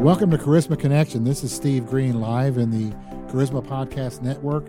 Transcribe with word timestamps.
Welcome 0.00 0.30
to 0.30 0.38
Charisma 0.38 0.78
Connection. 0.78 1.24
This 1.24 1.44
is 1.44 1.52
Steve 1.52 1.84
Green 1.84 2.22
live 2.22 2.56
in 2.56 2.70
the 2.70 2.90
Charisma 3.30 3.62
Podcast 3.62 4.22
Network 4.22 4.64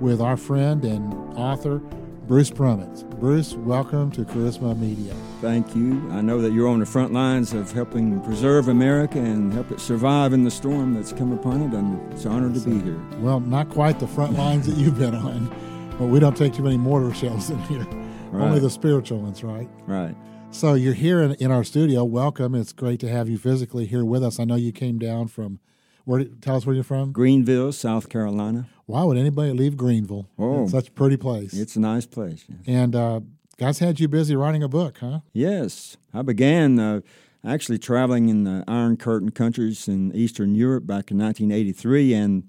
with 0.00 0.22
our 0.22 0.38
friend 0.38 0.82
and 0.86 1.12
author, 1.36 1.80
Bruce 2.26 2.48
Brummitt. 2.48 3.04
Bruce, 3.20 3.52
welcome 3.52 4.10
to 4.12 4.24
Charisma 4.24 4.74
Media. 4.78 5.12
Thank 5.42 5.76
you. 5.76 6.10
I 6.12 6.22
know 6.22 6.40
that 6.40 6.54
you're 6.54 6.66
on 6.66 6.80
the 6.80 6.86
front 6.86 7.12
lines 7.12 7.52
of 7.52 7.70
helping 7.70 8.22
preserve 8.22 8.68
America 8.68 9.18
and 9.18 9.52
help 9.52 9.70
it 9.70 9.80
survive 9.80 10.32
in 10.32 10.44
the 10.44 10.50
storm 10.50 10.94
that's 10.94 11.12
come 11.12 11.32
upon 11.32 11.60
it, 11.60 11.74
and 11.74 12.10
it's 12.10 12.24
an 12.24 12.32
honor 12.32 12.50
to 12.50 12.60
be 12.60 12.80
here. 12.80 12.98
Well, 13.18 13.40
not 13.40 13.68
quite 13.68 14.00
the 14.00 14.08
front 14.08 14.32
lines 14.38 14.66
that 14.66 14.78
you've 14.78 14.98
been 14.98 15.14
on, 15.14 15.54
but 15.98 16.06
we 16.06 16.20
don't 16.20 16.38
take 16.38 16.54
too 16.54 16.62
many 16.62 16.78
mortar 16.78 17.12
shells 17.12 17.50
in 17.50 17.58
here. 17.64 17.84
Right. 18.30 18.46
Only 18.46 18.60
the 18.60 18.70
spiritual 18.70 19.20
ones, 19.20 19.44
right? 19.44 19.68
Right. 19.86 20.16
So 20.52 20.74
you're 20.74 20.94
here 20.94 21.22
in, 21.22 21.32
in 21.34 21.50
our 21.50 21.64
studio. 21.64 22.04
Welcome. 22.04 22.54
It's 22.54 22.72
great 22.72 23.00
to 23.00 23.08
have 23.08 23.28
you 23.28 23.38
physically 23.38 23.86
here 23.86 24.04
with 24.04 24.22
us. 24.22 24.38
I 24.38 24.44
know 24.44 24.56
you 24.56 24.72
came 24.72 24.98
down 24.98 25.28
from 25.28 25.58
where? 26.04 26.24
Tell 26.24 26.56
us 26.56 26.66
where 26.66 26.74
you're 26.74 26.84
from. 26.84 27.12
Greenville, 27.12 27.72
South 27.72 28.08
Carolina. 28.10 28.68
Why 28.84 29.04
would 29.04 29.16
anybody 29.16 29.52
leave 29.52 29.76
Greenville? 29.76 30.28
Oh. 30.38 30.64
It's 30.64 30.72
such 30.72 30.88
a 30.88 30.92
pretty 30.92 31.16
place. 31.16 31.54
It's 31.54 31.76
a 31.76 31.80
nice 31.80 32.04
place. 32.04 32.44
yeah. 32.48 32.82
and 32.82 32.94
uh, 32.96 33.20
God's 33.56 33.78
had 33.78 34.00
you 34.00 34.08
busy 34.08 34.36
writing 34.36 34.62
a 34.62 34.68
book, 34.68 34.98
huh? 34.98 35.20
Yes, 35.32 35.96
I 36.12 36.22
began 36.22 36.78
uh, 36.78 37.00
actually 37.44 37.78
traveling 37.78 38.28
in 38.28 38.44
the 38.44 38.64
Iron 38.68 38.96
Curtain 38.98 39.30
countries 39.30 39.88
in 39.88 40.14
Eastern 40.14 40.54
Europe 40.54 40.86
back 40.86 41.10
in 41.10 41.18
1983, 41.18 42.12
and 42.12 42.48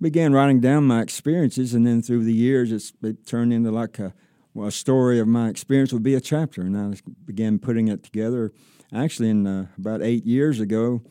began 0.00 0.32
writing 0.32 0.58
down 0.60 0.84
my 0.84 1.00
experiences. 1.00 1.74
And 1.74 1.86
then 1.86 2.02
through 2.02 2.24
the 2.24 2.32
years, 2.34 2.72
it's 2.72 2.92
it 3.02 3.24
turned 3.26 3.52
into 3.52 3.70
like 3.70 3.98
a, 4.00 4.14
well, 4.54 4.68
a 4.68 4.72
story 4.72 5.18
of 5.20 5.28
my 5.28 5.48
experience 5.48 5.92
would 5.92 6.02
be 6.02 6.14
a 6.14 6.20
chapter, 6.20 6.62
and 6.62 6.76
I 6.76 6.96
began 7.24 7.58
putting 7.58 7.88
it 7.88 8.02
together. 8.02 8.52
Actually, 8.92 9.30
in 9.30 9.46
uh, 9.46 9.66
about 9.78 10.02
eight 10.02 10.26
years 10.26 10.58
ago, 10.58 11.02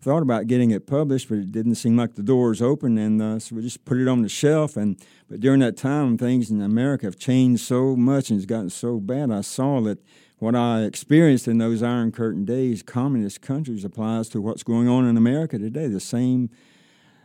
thought 0.00 0.22
about 0.22 0.46
getting 0.46 0.70
it 0.70 0.86
published, 0.86 1.28
but 1.28 1.38
it 1.38 1.52
didn't 1.52 1.74
seem 1.74 1.96
like 1.96 2.14
the 2.14 2.22
doors 2.22 2.62
open, 2.62 2.96
and 2.96 3.20
uh, 3.20 3.38
so 3.38 3.56
we 3.56 3.62
just 3.62 3.84
put 3.84 3.98
it 3.98 4.08
on 4.08 4.22
the 4.22 4.28
shelf. 4.28 4.76
And 4.76 4.96
but 5.28 5.40
during 5.40 5.60
that 5.60 5.76
time, 5.76 6.16
things 6.16 6.50
in 6.50 6.62
America 6.62 7.06
have 7.06 7.18
changed 7.18 7.62
so 7.62 7.96
much 7.96 8.30
and 8.30 8.38
it's 8.38 8.46
gotten 8.46 8.70
so 8.70 9.00
bad. 9.00 9.30
I 9.30 9.40
saw 9.40 9.80
that 9.82 9.98
what 10.38 10.54
I 10.54 10.82
experienced 10.82 11.48
in 11.48 11.58
those 11.58 11.82
Iron 11.82 12.12
Curtain 12.12 12.44
days, 12.44 12.82
communist 12.82 13.40
countries, 13.40 13.84
applies 13.84 14.28
to 14.30 14.40
what's 14.40 14.62
going 14.62 14.88
on 14.88 15.06
in 15.06 15.16
America 15.16 15.58
today. 15.58 15.88
The 15.88 16.00
same 16.00 16.50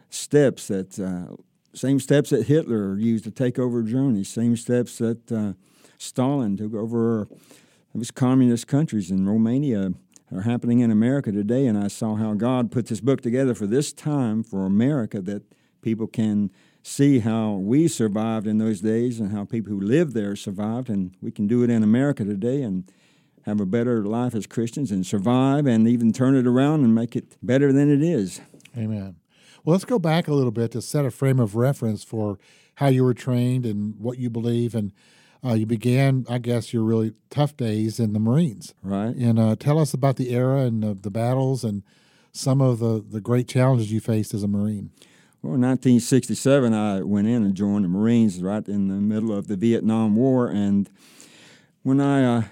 steps 0.09 0.67
that 0.67 0.99
uh, 0.99 1.35
same 1.73 1.99
steps 1.99 2.31
that 2.31 2.47
Hitler 2.47 2.97
used 2.97 3.23
to 3.23 3.31
take 3.31 3.57
over 3.57 3.83
Germany, 3.83 4.23
same 4.23 4.55
steps 4.55 4.97
that 4.97 5.31
uh, 5.31 5.53
Stalin 5.97 6.57
took 6.57 6.73
over 6.73 7.27
those 7.93 8.11
communist 8.11 8.67
countries 8.67 9.11
in 9.11 9.27
Romania 9.27 9.93
are 10.33 10.41
happening 10.41 10.79
in 10.79 10.91
America 10.91 11.31
today. 11.31 11.67
And 11.67 11.77
I 11.77 11.87
saw 11.87 12.15
how 12.15 12.33
God 12.33 12.71
put 12.71 12.87
this 12.87 13.01
book 13.01 13.21
together 13.21 13.53
for 13.53 13.67
this 13.67 13.91
time 13.93 14.43
for 14.43 14.65
America 14.65 15.21
that 15.21 15.43
people 15.81 16.07
can 16.07 16.51
see 16.83 17.19
how 17.19 17.53
we 17.53 17.87
survived 17.87 18.47
in 18.47 18.57
those 18.57 18.81
days 18.81 19.19
and 19.19 19.31
how 19.31 19.45
people 19.45 19.71
who 19.71 19.79
lived 19.79 20.13
there 20.13 20.35
survived. 20.35 20.89
And 20.89 21.15
we 21.21 21.31
can 21.31 21.47
do 21.47 21.63
it 21.63 21.69
in 21.69 21.83
America 21.83 22.23
today 22.23 22.63
and 22.63 22.89
have 23.45 23.59
a 23.59 23.65
better 23.65 24.03
life 24.03 24.35
as 24.35 24.47
Christians 24.47 24.91
and 24.91 25.05
survive 25.05 25.65
and 25.65 25.87
even 25.87 26.13
turn 26.13 26.35
it 26.35 26.47
around 26.47 26.83
and 26.83 26.95
make 26.95 27.15
it 27.15 27.37
better 27.43 27.73
than 27.73 27.91
it 27.91 28.01
is. 28.01 28.39
Amen. 28.77 29.15
Well, 29.63 29.73
let's 29.73 29.85
go 29.85 29.99
back 29.99 30.27
a 30.27 30.33
little 30.33 30.51
bit 30.51 30.71
to 30.71 30.81
set 30.81 31.05
a 31.05 31.11
frame 31.11 31.39
of 31.39 31.55
reference 31.55 32.03
for 32.03 32.39
how 32.75 32.87
you 32.87 33.03
were 33.03 33.13
trained 33.13 33.65
and 33.65 33.95
what 33.99 34.17
you 34.17 34.29
believe. 34.29 34.73
And 34.73 34.91
uh, 35.43 35.53
you 35.53 35.65
began, 35.65 36.25
I 36.29 36.37
guess, 36.39 36.73
your 36.73 36.83
really 36.83 37.13
tough 37.29 37.55
days 37.57 37.99
in 37.99 38.13
the 38.13 38.19
Marines. 38.19 38.73
Right. 38.81 39.15
And 39.15 39.39
uh, 39.39 39.55
tell 39.55 39.79
us 39.79 39.93
about 39.93 40.15
the 40.15 40.33
era 40.33 40.61
and 40.61 40.83
uh, 40.83 40.95
the 40.99 41.11
battles 41.11 41.63
and 41.63 41.83
some 42.31 42.61
of 42.61 42.79
the, 42.79 43.03
the 43.07 43.21
great 43.21 43.47
challenges 43.47 43.91
you 43.91 43.99
faced 43.99 44.33
as 44.33 44.43
a 44.43 44.47
Marine. 44.47 44.91
Well, 45.41 45.55
in 45.55 45.61
1967, 45.61 46.73
I 46.73 47.01
went 47.01 47.27
in 47.27 47.43
and 47.43 47.55
joined 47.55 47.83
the 47.83 47.89
Marines 47.89 48.41
right 48.41 48.67
in 48.67 48.87
the 48.87 48.95
middle 48.95 49.35
of 49.35 49.47
the 49.47 49.55
Vietnam 49.55 50.15
War. 50.15 50.47
And 50.47 50.89
when 51.81 51.99
I 51.99 52.23
uh, 52.23 52.43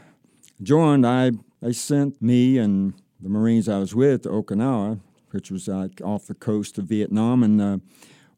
joined, 0.62 1.06
I 1.06 1.32
they 1.62 1.74
sent 1.74 2.22
me 2.22 2.58
and 2.58 2.94
the 3.22 3.30
Marines 3.30 3.68
I 3.68 3.80
was 3.80 3.94
with 3.94 4.24
to 4.24 4.30
Okinawa, 4.30 5.00
which 5.32 5.52
was 5.52 5.68
like 5.68 6.02
off 6.02 6.28
the 6.28 6.34
coast 6.34 6.78
of 6.78 6.86
Vietnam. 6.86 7.44
And 7.44 7.62
uh, 7.62 7.78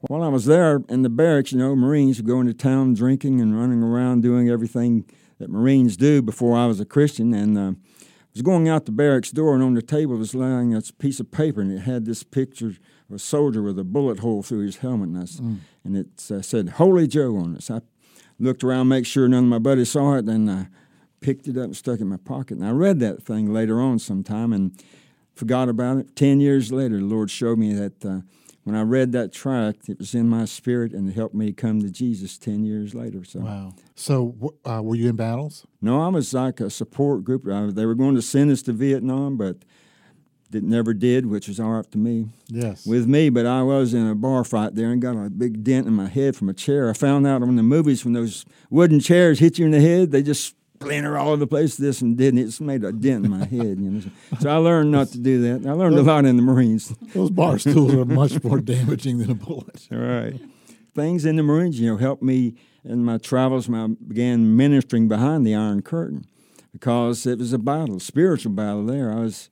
while 0.01 0.23
I 0.23 0.27
was 0.27 0.45
there 0.45 0.83
in 0.89 1.01
the 1.01 1.09
barracks, 1.09 1.51
you 1.51 1.59
know, 1.59 1.75
Marines 1.75 2.17
would 2.17 2.27
go 2.27 2.39
into 2.39 2.53
town 2.53 2.93
drinking 2.93 3.41
and 3.41 3.57
running 3.57 3.83
around 3.83 4.21
doing 4.21 4.49
everything 4.49 5.05
that 5.39 5.49
Marines 5.49 5.97
do 5.97 6.21
before 6.21 6.57
I 6.57 6.65
was 6.65 6.79
a 6.79 6.85
Christian. 6.85 7.33
And 7.33 7.57
uh, 7.57 7.71
I 7.71 8.33
was 8.33 8.41
going 8.41 8.69
out 8.69 8.85
the 8.85 8.91
barracks 8.91 9.31
door, 9.31 9.53
and 9.53 9.63
on 9.63 9.73
the 9.73 9.81
table 9.81 10.15
was 10.15 10.33
lying 10.33 10.73
a 10.73 10.81
piece 10.99 11.19
of 11.19 11.31
paper, 11.31 11.59
and 11.61 11.71
it 11.71 11.81
had 11.81 12.05
this 12.05 12.23
picture 12.23 12.67
of 12.67 12.79
a 13.13 13.19
soldier 13.19 13.61
with 13.61 13.77
a 13.77 13.83
bullet 13.83 14.19
hole 14.19 14.41
through 14.41 14.65
his 14.65 14.77
helmet, 14.77 15.09
and, 15.09 15.17
I 15.17 15.23
s 15.23 15.39
and 15.83 15.97
it 15.97 16.31
uh, 16.31 16.41
said 16.41 16.69
"Holy 16.69 17.07
Joe" 17.07 17.35
on 17.35 17.55
it. 17.55 17.63
So 17.63 17.75
I 17.75 17.81
looked 18.39 18.63
around, 18.63 18.87
make 18.87 19.05
sure 19.05 19.27
none 19.27 19.43
of 19.43 19.49
my 19.49 19.59
buddies 19.59 19.91
saw 19.91 20.15
it, 20.15 20.25
and 20.29 20.49
I 20.49 20.67
picked 21.19 21.47
it 21.47 21.57
up 21.57 21.65
and 21.65 21.77
stuck 21.77 21.99
it 21.99 22.03
in 22.03 22.07
my 22.09 22.17
pocket. 22.17 22.57
And 22.57 22.65
I 22.65 22.71
read 22.71 22.99
that 22.99 23.21
thing 23.21 23.53
later 23.53 23.79
on 23.79 23.99
sometime 23.99 24.53
and 24.53 24.71
forgot 25.35 25.69
about 25.69 25.97
it. 25.97 26.15
Ten 26.15 26.39
years 26.39 26.71
later, 26.71 26.97
the 26.97 27.05
Lord 27.05 27.29
showed 27.31 27.57
me 27.57 27.73
that 27.73 28.05
uh, 28.05 28.21
when 28.63 28.75
I 28.75 28.81
read 28.83 29.11
that 29.13 29.33
tract, 29.33 29.89
it 29.89 29.97
was 29.97 30.13
in 30.13 30.29
my 30.29 30.45
spirit, 30.45 30.93
and 30.93 31.09
it 31.09 31.13
helped 31.15 31.33
me 31.35 31.51
come 31.51 31.81
to 31.81 31.89
Jesus 31.89 32.37
ten 32.37 32.63
years 32.63 32.93
later. 32.93 33.23
So. 33.23 33.39
Wow. 33.39 33.73
So, 33.95 34.53
uh, 34.65 34.81
were 34.83 34.95
you 34.95 35.09
in 35.09 35.15
battles? 35.15 35.65
No, 35.81 36.01
I 36.01 36.07
was 36.09 36.33
like 36.33 36.59
a 36.59 36.69
support 36.69 37.23
group. 37.23 37.47
I, 37.47 37.67
they 37.71 37.85
were 37.85 37.95
going 37.95 38.15
to 38.15 38.21
send 38.21 38.51
us 38.51 38.61
to 38.63 38.73
Vietnam, 38.73 39.37
but 39.37 39.57
it 40.53 40.63
never 40.63 40.93
did, 40.93 41.25
which 41.27 41.47
was 41.47 41.59
all 41.61 41.71
right 41.71 41.89
to 41.91 41.97
me 41.97 42.27
Yes. 42.49 42.85
with 42.85 43.07
me. 43.07 43.29
But 43.29 43.45
I 43.45 43.63
was 43.63 43.93
in 43.93 44.05
a 44.05 44.15
bar 44.15 44.43
fight 44.43 44.75
there 44.75 44.91
and 44.91 45.01
got 45.01 45.15
a 45.15 45.29
big 45.29 45.63
dent 45.63 45.87
in 45.87 45.93
my 45.93 46.07
head 46.07 46.35
from 46.35 46.49
a 46.49 46.53
chair. 46.53 46.89
I 46.89 46.93
found 46.93 47.25
out 47.25 47.41
on 47.41 47.55
the 47.55 47.63
movies 47.63 48.03
when 48.03 48.13
those 48.13 48.43
wooden 48.69 48.99
chairs 48.99 49.39
hit 49.39 49.57
you 49.57 49.65
in 49.65 49.71
the 49.71 49.79
head, 49.79 50.11
they 50.11 50.21
just 50.21 50.55
splinter 50.81 51.17
all 51.17 51.29
over 51.29 51.37
the 51.37 51.47
place. 51.47 51.75
This 51.75 52.01
and 52.01 52.17
didn't. 52.17 52.39
It 52.39 52.45
just 52.45 52.61
made 52.61 52.83
a 52.83 52.91
dent 52.91 53.25
in 53.25 53.31
my 53.31 53.45
head. 53.45 53.79
You 53.79 53.91
know. 53.91 54.01
So 54.39 54.49
I 54.49 54.55
learned 54.57 54.91
not 54.91 55.09
to 55.09 55.19
do 55.19 55.41
that. 55.41 55.67
I 55.67 55.73
learned 55.73 55.97
a 55.97 56.01
lot 56.01 56.25
in 56.25 56.37
the 56.37 56.43
Marines. 56.43 56.93
Those 57.13 57.29
bar 57.29 57.59
stools 57.59 57.93
are 57.93 58.05
much 58.05 58.43
more 58.43 58.59
damaging 58.59 59.19
than 59.19 59.31
a 59.31 59.35
bullet. 59.35 59.87
Right. 59.91 60.39
Things 60.93 61.23
in 61.23 61.37
the 61.37 61.43
Marines, 61.43 61.79
you 61.79 61.89
know, 61.89 61.97
helped 61.97 62.21
me 62.21 62.55
in 62.83 63.05
my 63.05 63.17
travels 63.17 63.69
when 63.69 63.79
I 63.79 63.87
began 63.87 64.57
ministering 64.57 65.07
behind 65.07 65.47
the 65.47 65.55
Iron 65.55 65.81
Curtain 65.81 66.25
because 66.73 67.25
it 67.25 67.39
was 67.39 67.53
a 67.53 67.59
battle, 67.59 67.99
spiritual 67.99 68.51
battle 68.51 68.85
there. 68.85 69.11
I 69.11 69.21
was 69.21 69.49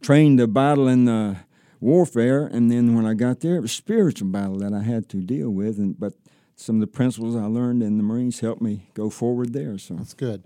trained 0.00 0.38
to 0.38 0.46
battle 0.46 0.88
in 0.88 1.04
the 1.04 1.36
warfare, 1.80 2.46
and 2.46 2.70
then 2.70 2.94
when 2.94 3.06
I 3.06 3.14
got 3.14 3.40
there, 3.40 3.56
it 3.56 3.60
was 3.60 3.72
spiritual 3.72 4.28
battle 4.28 4.58
that 4.58 4.72
I 4.72 4.82
had 4.82 5.08
to 5.10 5.18
deal 5.18 5.50
with. 5.50 5.78
And 5.78 5.98
but 5.98 6.14
some 6.60 6.76
of 6.76 6.80
the 6.80 6.86
principles 6.86 7.34
I 7.34 7.46
learned 7.46 7.82
in 7.82 7.96
the 7.96 8.02
Marines 8.02 8.40
helped 8.40 8.60
me 8.60 8.90
go 8.92 9.08
forward 9.08 9.52
there. 9.52 9.78
So 9.78 9.94
That's 9.94 10.14
good. 10.14 10.44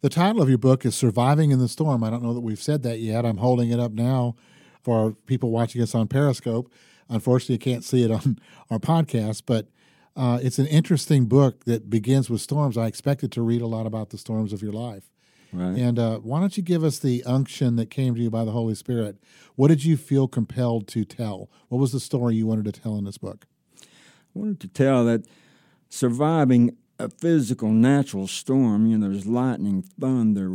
The 0.00 0.08
title 0.08 0.40
of 0.40 0.48
your 0.48 0.58
book 0.58 0.84
is 0.84 0.94
Surviving 0.94 1.50
in 1.50 1.58
the 1.58 1.68
Storm. 1.68 2.04
I 2.04 2.10
don't 2.10 2.22
know 2.22 2.34
that 2.34 2.40
we've 2.40 2.62
said 2.62 2.82
that 2.84 3.00
yet. 3.00 3.26
I'm 3.26 3.38
holding 3.38 3.70
it 3.70 3.80
up 3.80 3.92
now 3.92 4.36
for 4.82 5.12
people 5.26 5.50
watching 5.50 5.82
us 5.82 5.94
on 5.94 6.06
Periscope. 6.06 6.70
Unfortunately, 7.08 7.54
you 7.54 7.58
can't 7.58 7.82
see 7.82 8.04
it 8.04 8.10
on 8.12 8.38
our 8.70 8.78
podcast, 8.78 9.42
but 9.46 9.66
uh, 10.14 10.38
it's 10.40 10.60
an 10.60 10.66
interesting 10.66 11.26
book 11.26 11.64
that 11.64 11.90
begins 11.90 12.30
with 12.30 12.40
storms. 12.40 12.78
I 12.78 12.86
expected 12.86 13.32
to 13.32 13.42
read 13.42 13.60
a 13.60 13.66
lot 13.66 13.86
about 13.86 14.10
the 14.10 14.18
storms 14.18 14.52
of 14.52 14.62
your 14.62 14.72
life. 14.72 15.10
right. 15.52 15.76
And 15.76 15.98
uh, 15.98 16.18
why 16.18 16.38
don't 16.38 16.56
you 16.56 16.62
give 16.62 16.84
us 16.84 17.00
the 17.00 17.24
unction 17.24 17.74
that 17.76 17.90
came 17.90 18.14
to 18.14 18.20
you 18.20 18.30
by 18.30 18.44
the 18.44 18.52
Holy 18.52 18.76
Spirit? 18.76 19.16
What 19.56 19.68
did 19.68 19.84
you 19.84 19.96
feel 19.96 20.28
compelled 20.28 20.86
to 20.88 21.04
tell? 21.04 21.50
What 21.68 21.78
was 21.78 21.90
the 21.90 22.00
story 22.00 22.36
you 22.36 22.46
wanted 22.46 22.66
to 22.66 22.80
tell 22.80 22.96
in 22.96 23.04
this 23.04 23.18
book? 23.18 23.46
I 23.82 24.38
wanted 24.38 24.60
to 24.60 24.68
tell 24.68 25.04
that 25.06 25.26
surviving 25.88 26.76
a 26.98 27.08
physical 27.08 27.70
natural 27.70 28.26
storm, 28.26 28.86
you 28.86 28.98
know, 28.98 29.08
there's 29.08 29.26
lightning, 29.26 29.82
thunder, 30.00 30.50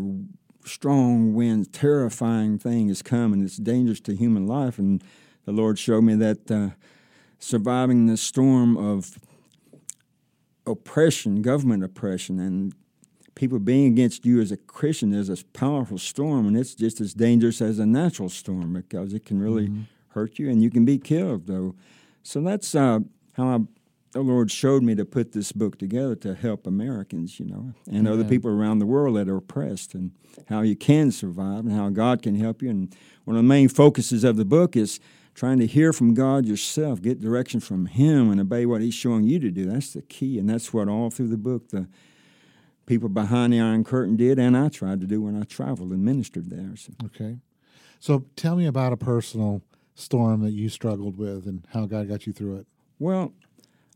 strong 0.66 1.34
winds, 1.34 1.68
terrifying 1.68 2.58
things 2.58 3.02
come, 3.02 3.34
and 3.34 3.44
it's 3.44 3.58
dangerous 3.58 4.00
to 4.02 4.16
human 4.16 4.48
life. 4.48 4.80
And 4.80 5.04
the 5.46 5.52
Lord 5.52 5.78
showed 5.78 6.04
me 6.04 6.16
that 6.16 6.50
uh, 6.52 6.70
surviving 7.40 8.08
the 8.08 8.18
storm 8.18 8.78
of 8.78 9.20
oppression, 10.66 11.42
government 11.42 11.84
oppression, 11.84 12.40
and 12.40 12.74
people 13.36 13.60
being 13.60 13.88
against 13.88 14.26
you 14.26 14.42
as 14.42 14.52
a 14.52 14.58
Christian 14.58 15.14
is 15.14 15.30
a 15.30 15.44
powerful 15.54 15.98
storm, 15.98 16.48
and 16.48 16.58
it's 16.58 16.76
just 16.76 17.02
as 17.02 17.14
dangerous 17.14 17.62
as 17.62 17.80
a 17.80 17.86
natural 17.86 18.30
storm 18.30 18.74
because 18.74 19.14
it 19.14 19.26
can 19.26 19.40
really 19.40 19.72
hurt 20.10 20.38
you 20.38 20.50
and 20.50 20.62
you 20.62 20.70
can 20.70 20.86
be 20.86 20.98
killed, 20.98 21.48
though. 21.48 21.76
So 22.24 22.42
that's 22.42 22.76
uh, 22.76 23.00
how 23.34 23.48
I, 23.48 23.60
the 24.12 24.22
Lord 24.22 24.52
showed 24.52 24.84
me 24.84 24.96
to 24.96 25.06
put 25.06 25.32
this 25.32 25.52
book 25.52 25.78
together 25.78 26.16
to 26.18 26.36
help 26.36 26.68
Americans, 26.68 27.40
you 27.40 27.46
know, 27.46 27.74
and 27.90 28.08
other 28.08 28.24
people 28.24 28.52
around 28.52 28.80
the 28.80 28.86
world 28.86 29.16
that 29.16 29.30
are 29.30 29.38
oppressed, 29.38 29.94
and 29.94 30.12
how 30.50 30.62
you 30.62 30.76
can 30.76 31.12
survive 31.12 31.66
and 31.66 31.72
how 31.72 31.90
God 31.90 32.22
can 32.22 32.36
help 32.36 32.62
you. 32.62 32.70
And 32.70 32.96
one 33.24 33.38
of 33.38 33.44
the 33.44 33.48
main 33.48 33.70
focuses 33.70 34.24
of 34.24 34.36
the 34.36 34.46
book 34.46 34.76
is 34.76 35.00
trying 35.34 35.60
to 35.60 35.68
hear 35.68 35.94
from 35.94 36.14
God 36.14 36.46
yourself, 36.46 37.02
get 37.02 37.22
direction 37.22 37.60
from 37.60 37.86
Him, 37.86 38.30
and 38.30 38.42
obey 38.42 38.66
what 38.66 38.82
He's 38.82 38.94
showing 38.94 39.24
you 39.24 39.40
to 39.40 39.50
do. 39.50 39.66
That's 39.66 39.94
the 39.94 40.02
key, 40.02 40.38
and 40.38 40.50
that's 40.50 40.74
what 40.74 40.90
all 40.90 41.10
through 41.10 41.30
the 41.30 41.38
book 41.38 41.70
the 41.70 41.88
people 42.86 43.08
behind 43.08 43.54
the 43.54 43.62
Iron 43.62 43.84
Curtain 43.86 44.18
did, 44.18 44.38
and 44.38 44.58
I 44.58 44.68
tried 44.68 45.00
to 45.02 45.08
do 45.08 45.22
when 45.22 45.40
I 45.40 45.44
traveled 45.44 45.92
and 45.92 46.04
ministered 46.04 46.50
there. 46.50 46.76
So. 46.76 46.92
Okay. 47.06 47.38
So 48.00 48.26
tell 48.36 48.56
me 48.56 48.66
about 48.66 48.92
a 48.92 48.98
personal 48.98 49.62
storm 49.96 50.42
that 50.42 50.52
you 50.52 50.70
struggled 50.70 51.18
with 51.18 51.46
and 51.46 51.66
how 51.74 51.86
God 51.86 52.10
got 52.10 52.26
you 52.28 52.34
through 52.34 52.58
it? 52.58 52.68
Well, 53.00 53.34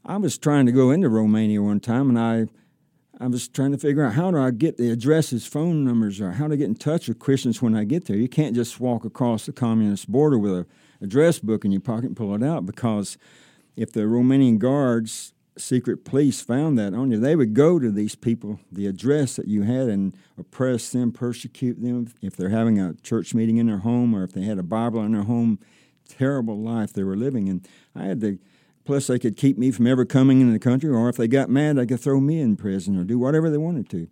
I 0.07 0.18
was 0.18 0.38
trying 0.38 0.68
to 0.68 0.72
go 0.72 0.92
into 0.92 1.10
Romania 1.10 1.63
one 1.63 1.80
time, 1.80 2.10
and 2.10 2.19
I 2.19 2.48
I 3.18 3.28
was 3.28 3.48
trying 3.48 3.72
to 3.72 3.78
figure 3.78 4.04
out 4.04 4.13
how 4.13 4.30
do 4.30 4.38
I 4.38 4.52
get 4.52 4.78
the 4.78 4.92
addresses, 4.92 5.48
phone 5.48 5.86
numbers, 5.86 6.19
or 6.19 6.34
how 6.34 6.50
to 6.50 6.57
get 6.57 6.68
in 6.68 6.75
touch 6.75 7.07
with 7.07 7.18
Christians 7.18 7.62
when 7.62 7.74
I 7.74 7.86
get 7.86 8.06
there. 8.06 8.18
You 8.18 8.28
can't 8.28 8.54
just 8.54 8.80
walk 8.80 9.06
across 9.06 9.46
the 9.46 9.54
communist 9.54 10.12
border 10.12 10.38
with 10.38 10.52
a 10.52 10.66
address 11.02 11.40
book 11.40 11.63
in 11.63 11.72
your 11.72 11.81
pocket 11.81 12.07
and 12.07 12.18
pull 12.18 12.36
it 12.36 12.44
out 12.44 12.66
because 12.66 13.18
if 13.78 13.94
the 13.94 14.02
Romanian 14.02 14.60
guards, 14.60 15.34
secret 15.57 16.04
police 16.04 16.42
found 16.42 16.78
that 16.78 16.94
on 16.94 17.10
you, 17.10 17.18
they 17.18 17.38
would 17.38 17.54
go 17.54 17.80
to 17.80 17.90
these 17.90 18.16
people, 18.16 18.60
the 18.69 18.86
address 18.86 19.38
that 19.38 19.48
you 19.48 19.63
had, 19.63 19.88
and 19.88 20.16
oppress 20.38 20.92
them, 20.92 21.13
persecute 21.13 21.81
them 21.81 22.12
if 22.22 22.36
they're 22.36 22.50
having 22.50 22.80
a 22.80 22.96
church 22.96 23.34
meeting 23.34 23.57
in 23.57 23.68
their 23.68 23.80
home 23.80 24.13
or 24.13 24.25
if 24.25 24.34
they 24.34 24.44
had 24.44 24.60
a 24.60 24.63
Bible 24.63 25.02
in 25.04 25.13
their 25.13 25.24
home. 25.24 25.57
Terrible 26.07 26.60
life 26.60 26.92
they 26.92 27.04
were 27.04 27.16
living. 27.16 27.48
And 27.48 27.66
I 27.96 28.04
had 28.04 28.19
to 28.22 28.38
Plus, 28.85 29.07
they 29.07 29.17
could 29.17 29.35
keep 29.35 29.57
me 29.57 29.71
from 29.71 29.87
ever 29.87 30.05
coming 30.05 30.41
into 30.41 30.53
the 30.53 30.59
country, 30.59 30.89
or 30.89 31.09
if 31.09 31.17
they 31.17 31.27
got 31.27 31.49
mad, 31.49 31.77
they 31.77 31.87
could 31.87 31.99
throw 31.99 32.19
me 32.19 32.39
in 32.39 32.55
prison 32.55 32.97
or 32.97 33.03
do 33.03 33.17
whatever 33.17 33.49
they 33.49 33.57
wanted 33.57 33.89
to. 33.89 34.07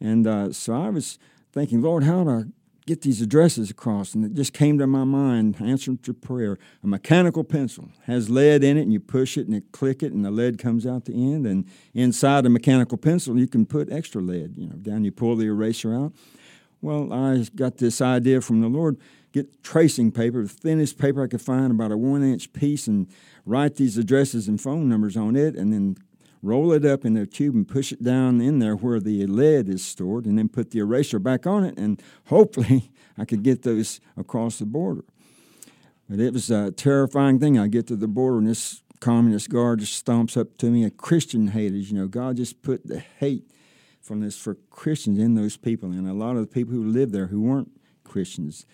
And 0.00 0.26
uh, 0.26 0.52
so 0.52 0.72
I 0.72 0.88
was 0.88 1.18
thinking, 1.52 1.82
Lord, 1.82 2.04
how 2.04 2.24
do 2.24 2.30
I 2.30 2.42
get 2.86 3.02
these 3.02 3.20
addresses 3.20 3.70
across? 3.70 4.14
And 4.14 4.24
it 4.24 4.32
just 4.32 4.54
came 4.54 4.78
to 4.78 4.86
my 4.86 5.04
mind, 5.04 5.56
answering 5.60 5.98
to 5.98 6.14
prayer. 6.14 6.58
A 6.82 6.86
mechanical 6.86 7.44
pencil 7.44 7.90
has 8.06 8.30
lead 8.30 8.64
in 8.64 8.78
it, 8.78 8.82
and 8.82 8.92
you 8.92 9.00
push 9.00 9.36
it 9.36 9.46
and 9.46 9.54
you 9.54 9.62
click 9.72 10.02
it, 10.02 10.12
and 10.14 10.24
the 10.24 10.30
lead 10.30 10.58
comes 10.58 10.86
out 10.86 11.04
the 11.04 11.12
end. 11.12 11.46
And 11.46 11.66
inside 11.92 12.46
a 12.46 12.48
mechanical 12.48 12.96
pencil, 12.96 13.38
you 13.38 13.46
can 13.46 13.66
put 13.66 13.92
extra 13.92 14.22
lead. 14.22 14.56
You 14.56 14.68
know, 14.68 14.76
down 14.76 15.04
you 15.04 15.12
pull 15.12 15.36
the 15.36 15.46
eraser 15.46 15.94
out. 15.94 16.14
Well, 16.80 17.12
I 17.12 17.44
got 17.54 17.76
this 17.76 18.00
idea 18.00 18.40
from 18.40 18.62
the 18.62 18.68
Lord 18.68 18.96
get 19.32 19.62
tracing 19.62 20.12
paper, 20.12 20.42
the 20.42 20.48
thinnest 20.48 20.98
paper 20.98 21.22
I 21.22 21.26
could 21.26 21.40
find, 21.40 21.70
about 21.70 21.92
a 21.92 21.96
one 21.96 22.22
inch 22.22 22.52
piece, 22.52 22.86
and 22.86 23.08
write 23.44 23.76
these 23.76 23.96
addresses 23.96 24.48
and 24.48 24.60
phone 24.60 24.88
numbers 24.88 25.16
on 25.16 25.36
it, 25.36 25.54
and 25.56 25.72
then 25.72 25.96
roll 26.42 26.72
it 26.72 26.84
up 26.84 27.04
in 27.04 27.16
a 27.16 27.26
tube 27.26 27.54
and 27.54 27.68
push 27.68 27.92
it 27.92 28.02
down 28.02 28.40
in 28.40 28.58
there 28.58 28.74
where 28.74 29.00
the 29.00 29.26
lead 29.26 29.68
is 29.68 29.84
stored, 29.84 30.24
and 30.24 30.38
then 30.38 30.48
put 30.48 30.70
the 30.70 30.78
eraser 30.78 31.18
back 31.18 31.46
on 31.46 31.64
it, 31.64 31.78
and 31.78 32.02
hopefully 32.26 32.90
I 33.16 33.24
could 33.24 33.42
get 33.42 33.62
those 33.62 34.00
across 34.16 34.58
the 34.58 34.66
border. 34.66 35.04
But 36.08 36.18
it 36.18 36.32
was 36.32 36.50
a 36.50 36.72
terrifying 36.72 37.38
thing. 37.38 37.58
I 37.58 37.68
get 37.68 37.86
to 37.88 37.96
the 37.96 38.08
border, 38.08 38.38
and 38.38 38.48
this 38.48 38.82
communist 38.98 39.48
guard 39.48 39.80
just 39.80 40.04
stomps 40.04 40.36
up 40.36 40.56
to 40.58 40.70
me, 40.70 40.84
a 40.84 40.90
Christian 40.90 41.48
haters. 41.48 41.90
You 41.90 41.98
know, 41.98 42.08
God 42.08 42.36
just 42.36 42.62
put 42.62 42.86
the 42.86 42.98
hate 42.98 43.50
from 44.00 44.20
this 44.20 44.36
for 44.36 44.56
Christians 44.70 45.18
in 45.18 45.34
those 45.34 45.56
people, 45.56 45.90
and 45.90 46.08
a 46.08 46.12
lot 46.12 46.36
of 46.36 46.42
the 46.42 46.52
people 46.52 46.74
who 46.74 46.84
lived 46.84 47.12
there 47.12 47.28
who 47.28 47.40
weren't 47.40 47.70
Christians. 48.04 48.66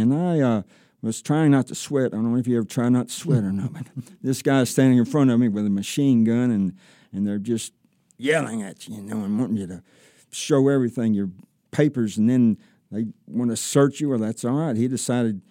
And 0.00 0.14
I 0.14 0.40
uh, 0.40 0.62
was 1.02 1.22
trying 1.22 1.50
not 1.50 1.66
to 1.68 1.74
sweat. 1.74 2.12
I 2.12 2.16
don't 2.16 2.32
know 2.32 2.38
if 2.38 2.46
you 2.46 2.56
ever 2.56 2.66
try 2.66 2.88
not 2.88 3.08
to 3.08 3.14
sweat 3.14 3.44
or 3.44 3.52
not, 3.52 3.72
but 3.72 3.86
this 4.22 4.42
guy's 4.42 4.70
standing 4.70 4.98
in 4.98 5.04
front 5.04 5.30
of 5.30 5.38
me 5.40 5.48
with 5.48 5.66
a 5.66 5.70
machine 5.70 6.24
gun, 6.24 6.50
and, 6.50 6.76
and 7.12 7.26
they're 7.26 7.38
just 7.38 7.72
yelling 8.18 8.62
at 8.62 8.88
you, 8.88 8.96
you 8.96 9.02
know, 9.02 9.24
and 9.24 9.38
wanting 9.38 9.56
you 9.56 9.66
to 9.66 9.82
show 10.30 10.68
everything, 10.68 11.14
your 11.14 11.30
papers, 11.70 12.16
and 12.18 12.28
then 12.28 12.58
they 12.90 13.06
want 13.26 13.50
to 13.50 13.56
search 13.56 14.00
you. 14.00 14.10
Well, 14.10 14.18
that's 14.18 14.44
all 14.44 14.54
right. 14.54 14.76
He 14.76 14.88
decided 14.88 15.42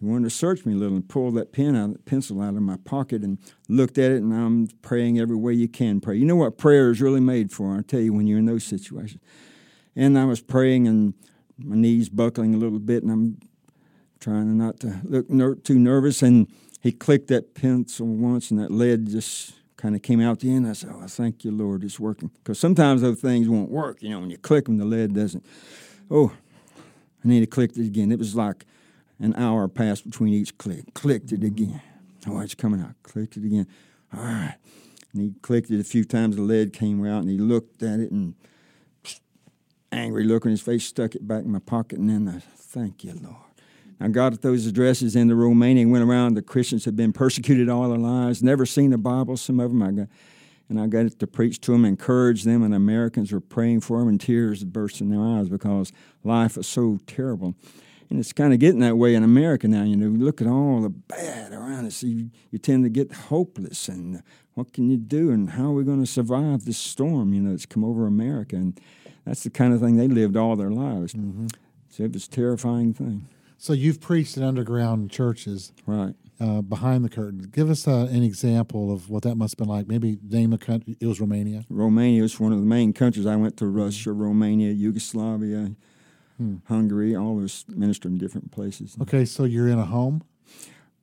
he 0.00 0.06
wanted 0.06 0.24
to 0.24 0.30
search 0.30 0.66
me 0.66 0.74
a 0.74 0.76
little 0.76 0.96
and 0.96 1.08
pulled 1.08 1.36
that 1.36 1.52
pen 1.52 1.76
out, 1.76 2.04
pencil 2.04 2.40
out 2.40 2.56
of 2.56 2.62
my 2.62 2.76
pocket 2.76 3.22
and 3.22 3.38
looked 3.68 3.98
at 3.98 4.10
it, 4.10 4.22
and 4.22 4.34
I'm 4.34 4.66
praying 4.82 5.18
every 5.18 5.36
way 5.36 5.52
you 5.52 5.68
can 5.68 6.00
pray. 6.00 6.16
You 6.16 6.24
know 6.24 6.36
what 6.36 6.58
prayer 6.58 6.90
is 6.90 7.00
really 7.00 7.20
made 7.20 7.52
for, 7.52 7.76
I 7.76 7.82
tell 7.82 8.00
you, 8.00 8.12
when 8.12 8.26
you're 8.26 8.40
in 8.40 8.46
those 8.46 8.64
situations. 8.64 9.22
And 9.94 10.18
I 10.18 10.24
was 10.24 10.40
praying, 10.40 10.88
and 10.88 11.14
my 11.56 11.76
knees 11.76 12.08
buckling 12.08 12.54
a 12.54 12.58
little 12.58 12.80
bit, 12.80 13.02
and 13.02 13.12
I'm 13.12 13.38
trying 14.22 14.56
not 14.56 14.80
to 14.80 15.00
look 15.04 15.28
ner- 15.28 15.54
too 15.56 15.78
nervous. 15.78 16.22
And 16.22 16.48
he 16.80 16.92
clicked 16.92 17.28
that 17.28 17.54
pencil 17.54 18.06
once, 18.06 18.50
and 18.50 18.60
that 18.60 18.70
lead 18.70 19.08
just 19.08 19.54
kind 19.76 19.94
of 19.94 20.02
came 20.02 20.20
out 20.20 20.40
the 20.40 20.52
end. 20.52 20.66
I 20.66 20.72
said, 20.72 20.90
"Oh, 20.94 21.06
thank 21.06 21.44
you, 21.44 21.50
Lord, 21.50 21.84
it's 21.84 22.00
working." 22.00 22.30
Because 22.38 22.58
sometimes 22.58 23.02
those 23.02 23.20
things 23.20 23.48
won't 23.48 23.70
work. 23.70 24.02
You 24.02 24.10
know, 24.10 24.20
when 24.20 24.30
you 24.30 24.38
click 24.38 24.64
them, 24.64 24.78
the 24.78 24.84
lead 24.84 25.14
doesn't. 25.14 25.44
Oh, 26.10 26.32
I 27.24 27.28
need 27.28 27.40
to 27.40 27.46
click 27.46 27.76
it 27.76 27.84
again. 27.84 28.10
It 28.12 28.18
was 28.18 28.34
like 28.34 28.64
an 29.18 29.34
hour 29.34 29.68
passed 29.68 30.04
between 30.04 30.32
each 30.32 30.56
click. 30.58 30.94
Clicked 30.94 31.32
it 31.32 31.44
again. 31.44 31.82
Oh, 32.26 32.40
it's 32.40 32.54
coming 32.54 32.80
out. 32.80 32.94
Clicked 33.02 33.36
it 33.36 33.44
again. 33.44 33.66
All 34.14 34.22
right. 34.22 34.54
And 35.12 35.22
he 35.22 35.34
clicked 35.42 35.70
it 35.70 35.80
a 35.80 35.84
few 35.84 36.04
times. 36.04 36.36
The 36.36 36.42
lead 36.42 36.72
came 36.72 37.04
out, 37.04 37.22
and 37.22 37.30
he 37.30 37.38
looked 37.38 37.82
at 37.82 38.00
it 38.00 38.10
and 38.10 38.34
angry 39.92 40.24
look 40.24 40.46
on 40.46 40.50
his 40.50 40.62
face, 40.62 40.84
stuck 40.84 41.14
it 41.14 41.28
back 41.28 41.44
in 41.44 41.52
my 41.52 41.58
pocket, 41.58 41.98
and 41.98 42.08
then 42.08 42.28
I 42.28 42.38
said, 42.38 42.42
thank 42.56 43.04
you, 43.04 43.12
Lord. 43.22 43.51
I 44.02 44.08
got 44.08 44.42
those 44.42 44.66
addresses 44.66 45.14
into 45.14 45.36
Romania 45.36 45.84
and 45.84 45.92
went 45.92 46.02
around. 46.02 46.34
The 46.34 46.42
Christians 46.42 46.84
had 46.84 46.96
been 46.96 47.12
persecuted 47.12 47.68
all 47.68 47.88
their 47.88 47.98
lives, 47.98 48.42
never 48.42 48.66
seen 48.66 48.92
a 48.92 48.98
Bible, 48.98 49.36
some 49.36 49.60
of 49.60 49.70
them. 49.70 49.80
I 49.80 49.92
got, 49.92 50.08
and 50.68 50.80
I 50.80 50.88
got 50.88 51.18
to 51.20 51.26
preach 51.28 51.60
to 51.60 51.72
them, 51.72 51.84
encourage 51.84 52.42
them, 52.42 52.64
and 52.64 52.74
Americans 52.74 53.30
were 53.30 53.40
praying 53.40 53.82
for 53.82 54.00
them, 54.00 54.08
and 54.08 54.20
tears 54.20 54.64
burst 54.64 55.00
in 55.00 55.10
their 55.10 55.20
eyes 55.20 55.48
because 55.48 55.92
life 56.24 56.56
was 56.56 56.66
so 56.66 56.98
terrible. 57.06 57.54
And 58.10 58.18
it's 58.18 58.32
kind 58.32 58.52
of 58.52 58.58
getting 58.58 58.80
that 58.80 58.96
way 58.96 59.14
in 59.14 59.22
America 59.22 59.68
now. 59.68 59.84
You 59.84 59.96
know, 59.96 60.06
you 60.06 60.18
look 60.18 60.40
at 60.40 60.48
all 60.48 60.80
the 60.80 60.90
bad 60.90 61.52
around 61.52 61.86
us, 61.86 62.02
you, 62.02 62.30
you 62.50 62.58
tend 62.58 62.84
to 62.84 62.90
get 62.90 63.12
hopeless. 63.12 63.88
And 63.88 64.20
what 64.54 64.72
can 64.72 64.90
you 64.90 64.96
do? 64.96 65.30
And 65.30 65.50
how 65.50 65.66
are 65.66 65.74
we 65.74 65.84
going 65.84 66.00
to 66.00 66.10
survive 66.10 66.64
this 66.64 66.76
storm, 66.76 67.32
you 67.32 67.40
know, 67.40 67.50
that's 67.50 67.66
come 67.66 67.84
over 67.84 68.06
America? 68.08 68.56
And 68.56 68.80
that's 69.24 69.44
the 69.44 69.50
kind 69.50 69.72
of 69.72 69.80
thing 69.80 69.96
they 69.96 70.08
lived 70.08 70.36
all 70.36 70.56
their 70.56 70.72
lives. 70.72 71.14
Mm-hmm. 71.14 71.46
So 71.88 72.02
it 72.02 72.12
was 72.12 72.26
a 72.26 72.30
terrifying 72.30 72.92
thing. 72.94 73.28
So 73.62 73.74
you've 73.74 74.00
preached 74.00 74.36
in 74.36 74.42
underground 74.42 75.12
churches, 75.12 75.72
right? 75.86 76.16
Uh, 76.40 76.62
behind 76.62 77.04
the 77.04 77.08
curtain. 77.08 77.48
Give 77.52 77.70
us 77.70 77.86
uh, 77.86 78.08
an 78.10 78.24
example 78.24 78.92
of 78.92 79.08
what 79.08 79.22
that 79.22 79.36
must 79.36 79.52
have 79.52 79.58
been 79.58 79.68
like. 79.68 79.86
Maybe 79.86 80.18
name 80.20 80.52
a 80.52 80.58
country. 80.58 80.96
It 80.98 81.06
was 81.06 81.20
Romania. 81.20 81.64
Romania 81.70 82.22
was 82.22 82.40
one 82.40 82.52
of 82.52 82.58
the 82.58 82.66
main 82.66 82.92
countries. 82.92 83.24
I 83.24 83.36
went 83.36 83.56
to 83.58 83.66
Russia, 83.66 84.10
Romania, 84.10 84.72
Yugoslavia, 84.72 85.76
hmm. 86.38 86.56
Hungary. 86.66 87.14
All 87.14 87.36
those 87.36 87.64
ministered 87.68 88.10
in 88.10 88.18
different 88.18 88.50
places. 88.50 88.96
Okay, 89.00 89.24
so 89.24 89.44
you're 89.44 89.68
in 89.68 89.78
a 89.78 89.86
home. 89.86 90.24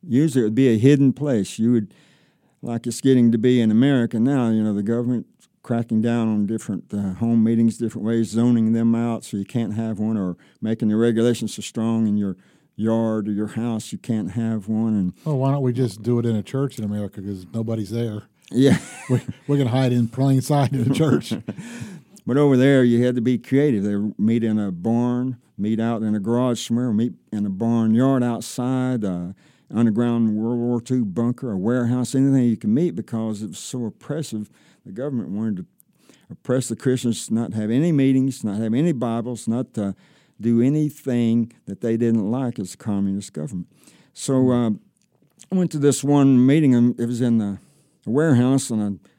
Usually, 0.04 0.42
it 0.42 0.48
would 0.48 0.56
be 0.56 0.68
a 0.68 0.78
hidden 0.78 1.14
place. 1.14 1.60
You 1.60 1.72
would, 1.72 1.94
like 2.62 2.86
it's 2.86 3.00
getting 3.00 3.32
to 3.32 3.38
be 3.38 3.62
in 3.62 3.72
America 3.72 4.20
now. 4.20 4.50
You 4.50 4.66
know, 4.66 4.74
the 4.74 4.84
government 4.84 5.28
cracking 5.64 6.02
down 6.02 6.28
on 6.28 6.46
different 6.46 6.94
uh, 6.94 7.14
home 7.16 7.44
meetings, 7.44 7.78
different 7.78 8.08
ways, 8.08 8.30
zoning 8.30 8.74
them 8.74 8.96
out 8.96 9.24
so 9.24 9.38
you 9.38 9.46
can't 9.46 9.74
have 9.74 10.00
one, 10.00 10.18
or 10.18 10.38
making 10.62 10.90
the 10.90 10.96
regulations 10.96 11.54
so 11.54 11.62
strong 11.62 12.08
in 12.08 12.18
your 12.18 12.38
yard 12.76 13.28
or 13.28 13.32
your 13.32 13.48
house 13.48 13.92
you 13.92 13.98
can't 13.98 14.32
have 14.32 14.68
one. 14.68 14.94
And 14.94 15.14
well, 15.26 15.38
why 15.38 15.52
don't 15.52 15.62
we 15.62 15.74
just 15.74 16.02
do 16.02 16.18
it 16.18 16.26
in 16.26 16.36
a 16.36 16.44
church 16.44 16.80
in 16.80 16.86
America 16.86 17.22
because 17.22 17.46
nobody's 17.54 17.92
there? 17.92 18.24
Yeah, 18.52 18.80
we, 19.10 19.22
we're 19.48 19.58
gonna 19.58 19.70
hide 19.70 19.92
in 19.92 20.08
plain 20.08 20.42
sight 20.42 20.72
in 20.72 20.88
the 20.88 20.94
church. 20.94 21.34
but 22.26 22.38
over 22.38 22.58
there, 22.58 22.84
you 22.84 23.06
had 23.06 23.16
to 23.16 23.22
be 23.22 23.38
creative. 23.38 23.84
They 23.84 23.96
meet 24.18 24.44
in 24.44 24.58
a 24.58 24.72
barn, 24.72 25.38
meet 25.58 25.80
out 25.80 26.02
in 26.02 26.16
a 26.16 26.20
garage 26.20 26.68
somewhere, 26.68 26.92
meet 26.94 27.14
in 27.32 27.46
a 27.46 27.50
barnyard 27.50 28.24
outside. 28.24 29.04
Uh, 29.04 29.34
underground 29.72 30.36
World 30.36 30.58
War 30.58 30.82
II 30.90 31.02
bunker, 31.02 31.52
a 31.52 31.58
warehouse, 31.58 32.16
anything 32.16 32.46
you 32.46 32.58
can 32.58 32.74
meet 32.74 32.96
because 32.96 33.44
it 33.44 33.50
was 33.50 33.60
so 33.60 33.86
oppressive 33.86 34.50
the 34.86 34.92
government 34.92 35.30
wanted 35.30 35.58
to 35.58 35.66
oppress 36.30 36.68
the 36.68 36.76
Christians, 36.76 37.32
not 37.32 37.54
have 37.54 37.72
any 37.72 37.92
meetings, 37.92 38.44
not 38.44 38.60
have 38.60 38.74
any 38.74 38.92
Bibles, 38.92 39.48
not 39.48 39.74
to 39.76 39.96
do 40.40 40.62
anything 40.62 41.52
that 41.66 41.82
they 41.82 41.98
didn't 41.98 42.30
like 42.30 42.60
as 42.60 42.74
a 42.74 42.78
communist 42.78 43.34
government. 43.34 43.68
So 44.14 44.34
mm-hmm. 44.34 44.76
uh, 44.76 44.78
I 45.52 45.56
went 45.56 45.72
to 45.72 45.80
this 45.80 46.04
one 46.04 46.46
meeting, 46.46 46.76
and 46.76 47.00
it 47.00 47.06
was 47.06 47.22
in 47.22 47.40
the 47.40 47.60
warehouse, 48.06 48.70
and 48.70 48.82
I, 48.82 49.10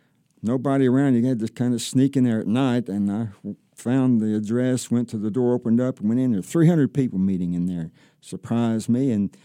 nobody 0.42 0.88
around. 0.88 1.14
You 1.14 1.26
had 1.26 1.40
to 1.40 1.48
kind 1.48 1.74
of 1.74 1.82
sneak 1.82 2.16
in 2.16 2.24
there 2.24 2.40
at 2.40 2.46
night, 2.46 2.88
and 2.88 3.10
I 3.10 3.28
found 3.74 4.20
the 4.20 4.34
address, 4.36 4.90
went 4.90 5.08
to 5.10 5.18
the 5.18 5.30
door, 5.30 5.54
opened 5.54 5.80
up, 5.80 6.00
and 6.00 6.08
went 6.08 6.20
in 6.20 6.32
there. 6.32 6.42
300 6.42 6.92
people 6.92 7.18
meeting 7.18 7.54
in 7.54 7.66
there. 7.66 7.90
Surprised 8.20 8.88
me, 8.88 9.10
and, 9.10 9.36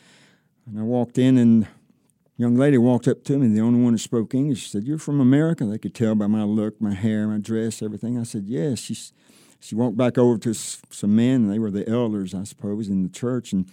and 0.65 0.79
I 0.79 0.83
walked 0.83 1.17
in, 1.17 1.37
and 1.37 1.67
young 2.37 2.55
lady 2.55 2.77
walked 2.77 3.07
up 3.07 3.23
to 3.23 3.37
me, 3.37 3.47
the 3.47 3.61
only 3.61 3.81
one 3.81 3.93
that 3.93 3.99
spoke 3.99 4.33
English. 4.33 4.63
She 4.63 4.69
said, 4.69 4.83
You're 4.83 4.97
from 4.97 5.21
America? 5.21 5.65
They 5.65 5.77
could 5.77 5.95
tell 5.95 6.15
by 6.15 6.27
my 6.27 6.43
look, 6.43 6.79
my 6.81 6.93
hair, 6.93 7.27
my 7.27 7.37
dress, 7.37 7.81
everything. 7.81 8.19
I 8.19 8.23
said, 8.23 8.43
Yes. 8.45 8.79
She, 8.79 8.97
she 9.59 9.75
walked 9.75 9.97
back 9.97 10.17
over 10.17 10.37
to 10.39 10.53
some 10.53 11.15
men, 11.15 11.47
they 11.47 11.59
were 11.59 11.71
the 11.71 11.87
elders, 11.89 12.35
I 12.35 12.43
suppose, 12.43 12.87
in 12.87 13.03
the 13.03 13.09
church. 13.09 13.53
And 13.53 13.69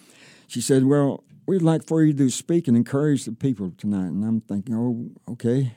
she 0.47 0.61
said, 0.61 0.85
Well, 0.85 1.25
we'd 1.47 1.62
like 1.62 1.85
for 1.85 2.02
you 2.02 2.12
to 2.14 2.31
speak 2.31 2.69
and 2.69 2.76
encourage 2.76 3.25
the 3.25 3.33
people 3.33 3.73
tonight. 3.76 4.09
And 4.09 4.25
I'm 4.25 4.40
thinking, 4.40 4.75
Oh, 4.75 5.33
okay. 5.33 5.75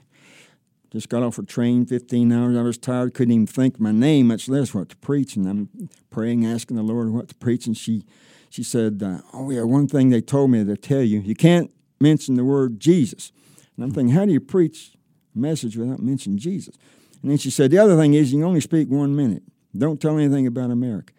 Just 0.91 1.09
got 1.09 1.23
off 1.23 1.37
a 1.37 1.43
train, 1.43 1.85
15 1.85 2.31
hours. 2.31 2.55
I 2.55 2.61
was 2.61 2.77
tired, 2.77 3.13
couldn't 3.13 3.33
even 3.33 3.47
think 3.47 3.81
my 3.81 3.91
name, 3.91 4.27
much 4.27 4.47
less 4.47 4.73
what 4.73 4.87
to 4.89 4.95
preach. 4.95 5.35
And 5.35 5.45
I'm 5.45 5.89
praying, 6.09 6.45
asking 6.45 6.77
the 6.77 6.83
Lord 6.83 7.09
what 7.09 7.27
to 7.27 7.35
preach. 7.35 7.67
And 7.67 7.75
she, 7.75 8.05
she 8.49 8.63
said, 8.63 9.03
uh, 9.03 9.19
Oh, 9.33 9.49
yeah, 9.49 9.63
one 9.63 9.87
thing 9.87 10.09
they 10.09 10.21
told 10.21 10.51
me 10.51 10.63
to 10.63 10.77
tell 10.77 11.01
you 11.01 11.19
you 11.19 11.35
can't 11.35 11.69
mention 11.99 12.35
the 12.35 12.45
word 12.45 12.79
Jesus. 12.79 13.31
And 13.75 13.83
I'm 13.83 13.91
thinking, 13.91 14.15
how 14.15 14.25
do 14.25 14.31
you 14.31 14.39
preach 14.39 14.93
a 15.35 15.39
message 15.39 15.77
without 15.77 15.99
mentioning 15.99 16.37
Jesus? 16.37 16.75
And 17.21 17.31
then 17.31 17.37
she 17.37 17.49
said, 17.49 17.71
the 17.71 17.77
other 17.77 17.97
thing 17.97 18.13
is 18.13 18.31
you 18.31 18.39
can 18.39 18.47
only 18.47 18.61
speak 18.61 18.89
one 18.89 19.15
minute. 19.15 19.43
Don't 19.77 19.99
tell 19.99 20.17
anything 20.17 20.47
about 20.47 20.71
America 20.71 21.13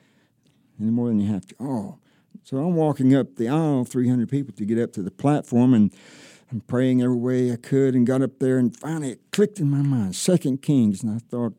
any 0.80 0.90
more 0.90 1.08
than 1.08 1.20
you 1.20 1.32
have 1.32 1.46
to. 1.46 1.54
Oh, 1.60 1.98
So 2.42 2.58
I'm 2.58 2.74
walking 2.74 3.14
up 3.14 3.36
the 3.36 3.48
aisle, 3.48 3.84
300 3.84 4.28
people 4.28 4.54
to 4.54 4.64
get 4.64 4.78
up 4.78 4.92
to 4.92 5.02
the 5.02 5.10
platform, 5.10 5.74
and 5.74 5.92
I'm 6.52 6.60
praying 6.60 7.02
every 7.02 7.16
way 7.16 7.52
I 7.52 7.56
could, 7.56 7.94
and 7.94 8.06
got 8.06 8.22
up 8.22 8.38
there, 8.38 8.56
and 8.56 8.76
finally 8.76 9.12
it 9.12 9.20
clicked 9.32 9.58
in 9.58 9.68
my 9.68 9.82
mind, 9.82 10.14
Second 10.14 10.62
Kings, 10.62 11.02
and 11.02 11.12
I 11.12 11.18
thought, 11.18 11.54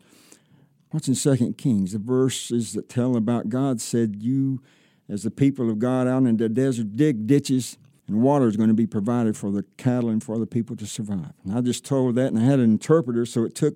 what's 0.92 1.10
in 1.10 1.16
Second 1.16 1.58
Kings? 1.58 1.92
The 1.92 2.00
verses 2.00 2.72
that 2.72 2.88
tell 2.88 3.18
about 3.18 3.50
God 3.50 3.82
said, 3.82 4.16
"You, 4.22 4.62
as 5.10 5.24
the 5.24 5.32
people 5.32 5.70
of 5.70 5.78
God 5.78 6.08
out 6.08 6.24
in 6.24 6.38
the 6.38 6.48
desert, 6.48 6.96
dig 6.96 7.28
ditches." 7.28 7.78
And 8.08 8.22
water 8.22 8.48
is 8.48 8.56
going 8.56 8.70
to 8.70 8.76
be 8.76 8.88
provided 8.88 9.36
for 9.36 9.52
the 9.52 9.64
cattle 9.78 10.10
and 10.10 10.24
for 10.24 10.40
the 10.40 10.48
people 10.48 10.76
to 10.78 10.86
survive. 10.86 11.34
And 11.44 11.58
I 11.58 11.62
just 11.62 11.86
told 11.86 12.16
that, 12.16 12.28
and 12.28 12.40
I 12.40 12.44
had 12.44 12.60
an 12.60 12.66
interpreter, 12.66 13.26
so 13.26 13.44
it 13.44 13.54
took, 13.54 13.76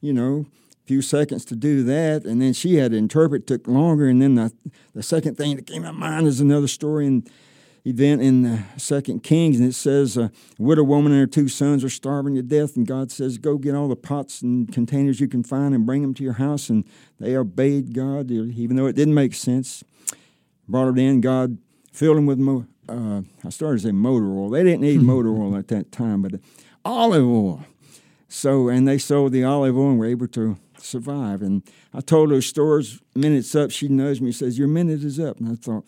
you 0.00 0.12
know, 0.12 0.46
a 0.84 0.86
few 0.86 1.02
seconds 1.02 1.44
to 1.46 1.56
do 1.56 1.82
that, 1.82 2.24
and 2.24 2.40
then 2.40 2.52
she 2.52 2.76
had 2.76 2.92
to 2.92 2.96
interpret. 2.96 3.46
Took 3.46 3.66
longer, 3.66 4.06
and 4.08 4.22
then 4.22 4.36
the 4.36 4.52
the 4.94 5.02
second 5.02 5.36
thing 5.36 5.56
that 5.56 5.66
came 5.66 5.82
to 5.82 5.92
mind 5.92 6.28
is 6.28 6.40
another 6.40 6.68
story 6.68 7.06
and 7.06 7.28
event 7.84 8.20
in 8.20 8.42
the 8.42 8.62
Second 8.76 9.22
Kings, 9.22 9.58
and 9.58 9.68
it 9.68 9.74
says 9.74 10.18
uh, 10.18 10.22
a 10.22 10.30
widow 10.62 10.82
woman 10.82 11.12
and 11.12 11.20
her 11.20 11.26
two 11.26 11.48
sons 11.48 11.84
are 11.84 11.88
starving 11.88 12.34
to 12.34 12.42
death, 12.42 12.76
and 12.76 12.86
God 12.86 13.10
says, 13.10 13.38
"Go 13.38 13.58
get 13.58 13.74
all 13.74 13.88
the 13.88 13.96
pots 13.96 14.42
and 14.42 14.72
containers 14.72 15.20
you 15.20 15.26
can 15.28 15.42
find 15.42 15.74
and 15.74 15.86
bring 15.86 16.02
them 16.02 16.14
to 16.14 16.22
your 16.22 16.34
house." 16.34 16.70
And 16.70 16.84
they 17.18 17.36
obeyed 17.36 17.94
God, 17.94 18.30
even 18.30 18.76
though 18.76 18.86
it 18.86 18.96
didn't 18.96 19.14
make 19.14 19.34
sense. 19.34 19.82
Brought 20.68 20.96
it 20.96 20.98
in. 20.98 21.20
God 21.20 21.58
filled 21.92 22.16
them 22.16 22.26
with. 22.26 22.38
Uh, 22.88 23.22
I 23.44 23.50
started 23.50 23.80
to 23.80 23.88
say 23.88 23.92
motor 23.92 24.26
oil. 24.26 24.50
They 24.50 24.62
didn't 24.62 24.82
need 24.82 25.02
motor 25.02 25.30
oil 25.30 25.56
at 25.56 25.68
that 25.68 25.92
time, 25.92 26.22
but 26.22 26.40
olive 26.84 27.24
oil. 27.24 27.64
So, 28.28 28.68
and 28.68 28.86
they 28.86 28.98
sold 28.98 29.32
the 29.32 29.44
olive 29.44 29.76
oil 29.76 29.90
and 29.90 29.98
were 29.98 30.06
able 30.06 30.28
to 30.28 30.56
survive. 30.78 31.42
And 31.42 31.62
I 31.94 32.00
told 32.00 32.30
her 32.30 32.42
stories, 32.42 33.00
minutes 33.14 33.54
up, 33.54 33.70
she 33.70 33.88
nudged 33.88 34.22
me, 34.22 34.32
says, 34.32 34.58
Your 34.58 34.68
minute 34.68 35.02
is 35.02 35.18
up. 35.18 35.38
And 35.38 35.50
I 35.50 35.54
thought, 35.54 35.84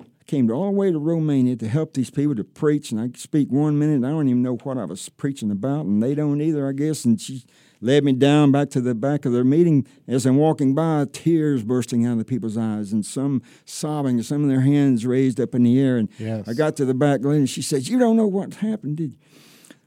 I 0.00 0.24
came 0.26 0.50
all 0.50 0.66
the 0.66 0.70
way 0.70 0.90
to 0.90 0.98
Romania 0.98 1.56
to 1.56 1.68
help 1.68 1.94
these 1.94 2.10
people 2.10 2.34
to 2.34 2.44
preach, 2.44 2.92
and 2.92 3.00
I 3.00 3.10
speak 3.16 3.50
one 3.50 3.78
minute. 3.78 4.06
I 4.06 4.10
don't 4.10 4.28
even 4.28 4.42
know 4.42 4.56
what 4.56 4.78
I 4.78 4.84
was 4.84 5.08
preaching 5.08 5.50
about, 5.50 5.86
and 5.86 6.02
they 6.02 6.14
don't 6.14 6.40
either, 6.40 6.68
I 6.68 6.72
guess. 6.72 7.04
And 7.04 7.20
she 7.20 7.44
led 7.82 8.04
me 8.04 8.12
down 8.12 8.52
back 8.52 8.70
to 8.70 8.80
the 8.80 8.94
back 8.94 9.26
of 9.26 9.32
their 9.32 9.44
meeting. 9.44 9.86
As 10.08 10.24
I'm 10.24 10.36
walking 10.36 10.74
by, 10.74 11.06
tears 11.12 11.62
bursting 11.62 12.06
out 12.06 12.12
of 12.12 12.18
the 12.18 12.24
people's 12.24 12.56
eyes, 12.56 12.92
and 12.92 13.04
some 13.04 13.42
sobbing, 13.66 14.16
and 14.16 14.24
some 14.24 14.42
of 14.42 14.48
their 14.48 14.62
hands 14.62 15.04
raised 15.04 15.38
up 15.38 15.54
in 15.54 15.64
the 15.64 15.78
air. 15.78 15.98
And 15.98 16.08
yes. 16.18 16.48
I 16.48 16.54
got 16.54 16.76
to 16.76 16.84
the 16.84 16.94
back 16.94 17.20
lady, 17.22 17.40
and 17.40 17.50
she 17.50 17.60
says, 17.60 17.90
You 17.90 17.98
don't 17.98 18.16
know 18.16 18.26
what 18.26 18.54
happened, 18.54 18.96
did 18.96 19.12
you? 19.12 19.18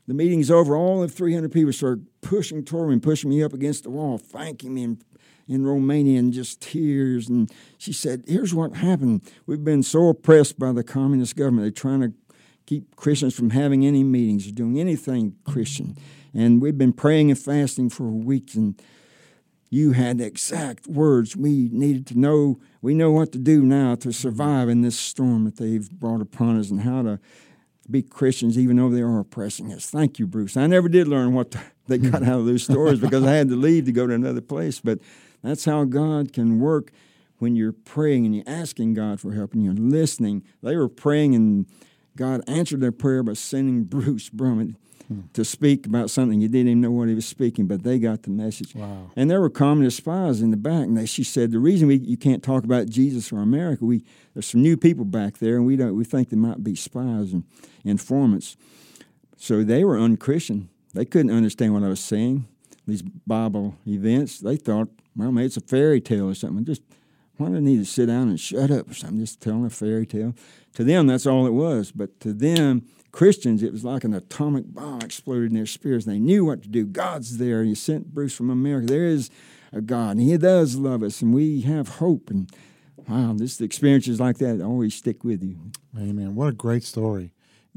the 0.08 0.14
meeting's 0.14 0.52
over. 0.52 0.76
All 0.76 1.04
of 1.04 1.14
300 1.14 1.52
people 1.52 1.74
started 1.74 2.06
pushing 2.22 2.64
toward 2.64 2.90
me 2.90 2.94
and 2.94 3.04
pushing 3.04 3.30
me 3.30 3.44
up 3.44 3.54
against 3.54 3.84
the 3.84 3.90
wall, 3.90 4.18
thanking 4.18 4.74
me 4.74 4.84
in, 4.84 5.02
in 5.48 5.64
Romanian, 5.64 6.32
just 6.32 6.62
tears. 6.62 7.28
And 7.28 7.52
she 7.78 7.94
said, 7.94 8.24
Here's 8.28 8.54
what 8.54 8.76
happened. 8.76 9.22
We've 9.46 9.64
been 9.64 9.84
so 9.84 10.10
oppressed 10.10 10.60
by 10.60 10.72
the 10.72 10.84
communist 10.84 11.36
government. 11.36 11.64
They're 11.64 11.72
trying 11.72 12.02
to 12.02 12.14
keep 12.66 12.96
Christians 12.96 13.36
from 13.36 13.52
having 13.52 13.86
any 13.86 14.04
meetings 14.04 14.48
or 14.48 14.52
doing 14.52 14.80
anything 14.80 15.36
Christian. 15.44 15.98
And 16.36 16.62
we've 16.62 16.78
been 16.78 16.94
praying 16.94 17.32
and 17.32 17.40
fasting 17.40 17.90
for 17.90 18.04
weeks. 18.04 18.56
And 18.56 18.80
you 19.70 19.94
had 19.94 20.18
the 20.18 20.26
exact 20.26 20.88
words 20.88 21.36
we 21.36 21.70
needed 21.72 22.06
to 22.08 22.20
know. 22.20 22.60
We 22.82 22.94
know 22.94 23.12
what 23.12 23.32
to 23.32 23.38
do 23.38 23.64
now 23.64 23.96
to 23.96 24.12
survive 24.12 24.70
in 24.70 24.82
this 24.82 25.00
storm 25.00 25.46
that 25.46 25.58
they've 25.58 25.90
brought 25.90 26.22
upon 26.22 26.60
us 26.60 26.70
and 26.70 26.82
how 26.82 27.02
to 27.04 27.20
be 27.90 28.02
Christians 28.02 28.58
even 28.58 28.78
though 28.78 28.90
they 28.90 29.02
are 29.02 29.20
oppressing 29.20 29.72
us. 29.72 29.90
Thank 29.90 30.20
you, 30.20 30.28
Bruce. 30.28 30.58
I 30.58 30.68
never 30.68 30.90
did 30.90 31.08
learn 31.08 31.34
what 31.34 31.56
they 31.88 31.98
got 31.98 32.24
out 32.24 32.40
of 32.40 32.46
those 32.46 32.64
stories 32.64 33.00
because 33.00 33.24
I 33.24 33.34
had 33.34 33.50
to 33.50 33.56
leave 33.56 33.86
to 33.86 33.92
go 33.92 34.08
to 34.08 34.14
another 34.14 34.42
place. 34.42 34.80
But 34.80 35.00
that's 35.44 35.66
how 35.66 35.84
God 35.86 36.34
can 36.34 36.60
work 36.60 36.92
when 37.38 37.56
you're 37.56 37.74
praying 37.74 38.26
and 38.26 38.36
you're 38.36 38.48
asking 38.48 38.94
God 38.94 39.20
for 39.20 39.34
help 39.34 39.54
and 39.54 39.64
you're 39.64 39.74
listening. 39.74 40.44
They 40.64 40.76
were 40.76 40.90
praying 40.90 41.36
and 41.36 41.68
God 42.16 42.42
answered 42.48 42.82
their 42.82 42.92
prayer 42.92 43.24
by 43.24 43.34
sending 43.34 43.84
Bruce 43.86 44.30
Brummitt 44.30 44.76
to 45.34 45.46
speak 45.46 45.86
about 45.86 46.10
something. 46.10 46.42
You 46.42 46.48
didn't 46.48 46.70
even 46.70 46.82
know 46.82 46.92
what 46.92 47.08
he 47.08 47.14
was 47.14 47.28
speaking, 47.28 47.68
but 47.68 47.84
they 47.84 48.00
got 48.00 48.24
the 48.24 48.32
message. 48.32 48.74
Wow. 48.74 49.12
And 49.16 49.30
there 49.30 49.40
were 49.40 49.52
communist 49.52 49.98
spies 49.98 50.42
in 50.42 50.50
the 50.50 50.58
back, 50.58 50.86
and 50.86 50.98
they, 50.98 51.06
she 51.06 51.24
said, 51.24 51.52
"The 51.52 51.60
reason 51.60 51.88
we 51.88 51.98
you 51.98 52.18
can't 52.18 52.42
talk 52.42 52.64
about 52.64 52.90
Jesus 52.90 53.32
or 53.32 53.40
America, 53.40 53.86
we 53.86 54.04
there's 54.34 54.48
some 54.48 54.64
new 54.64 54.78
people 54.78 55.06
back 55.06 55.38
there, 55.38 55.58
and 55.58 55.66
we 55.66 55.76
don't 55.76 55.96
we 55.96 56.04
think 56.04 56.30
they 56.30 56.38
might 56.38 56.64
be 56.64 56.76
spies 56.76 57.34
and 57.34 57.44
informants." 57.84 58.58
So 59.38 59.64
they 59.64 59.84
were 59.84 60.00
unchristian. 60.00 60.70
They 60.94 61.06
couldn't 61.06 61.32
understand 61.32 61.74
what 61.74 61.84
I 61.84 61.90
was 61.90 62.00
saying. 62.00 62.48
These 62.88 63.02
Bible 63.02 63.76
events, 63.86 64.40
they 64.40 64.56
thought, 64.56 64.90
well, 65.16 65.32
maybe 65.32 65.48
it's 65.48 65.58
a 65.58 65.62
fairy 65.62 66.00
tale 66.00 66.30
or 66.30 66.36
something. 66.36 66.66
Just 66.66 66.84
why 67.38 67.50
do 67.50 67.58
I 67.58 67.60
need 67.60 67.78
to 67.78 67.86
sit 67.86 68.08
down 68.08 68.30
and 68.30 68.40
shut 68.40 68.72
up 68.72 68.94
something? 68.94 69.20
Just 69.20 69.42
telling 69.42 69.66
a 69.66 69.70
fairy 69.70 70.06
tale. 70.06 70.34
To 70.74 70.84
them, 70.84 71.08
that's 71.08 71.26
all 71.26 71.46
it 71.46 71.52
was. 71.52 71.92
But 71.92 72.20
to 72.22 72.34
them, 72.34 72.86
Christians, 73.12 73.64
it 73.64 73.72
was 73.72 73.86
like 73.86 74.04
an 74.04 74.14
atomic 74.14 74.66
bomb 74.68 75.02
exploded 75.02 75.52
in 75.52 75.56
their 75.56 75.66
spirits. 75.66 76.06
They 76.06 76.20
knew 76.20 76.46
what 76.46 76.64
to 76.64 76.68
do. 76.68 76.86
God's 76.86 77.38
there. 77.38 77.64
He 77.64 77.76
sent 77.76 78.14
Bruce 78.14 78.36
from 78.36 78.50
America. 78.50 78.88
There 78.88 79.06
is 79.06 79.30
a 79.72 79.82
God, 79.82 80.18
and 80.18 80.22
He 80.22 80.38
does 80.38 80.76
love 80.76 81.04
us, 81.04 81.22
and 81.22 81.34
we 81.34 81.62
have 81.62 81.88
hope. 81.88 82.30
And 82.30 82.50
wow, 83.08 83.34
this 83.36 83.62
experiences 83.62 84.20
like 84.20 84.38
that 84.40 84.62
always 84.62 84.96
stick 84.96 85.24
with 85.24 85.44
you. 85.44 85.58
Amen. 85.98 86.36
What 86.36 86.50
a 86.50 86.54
great 86.54 86.84
story. 86.84 87.32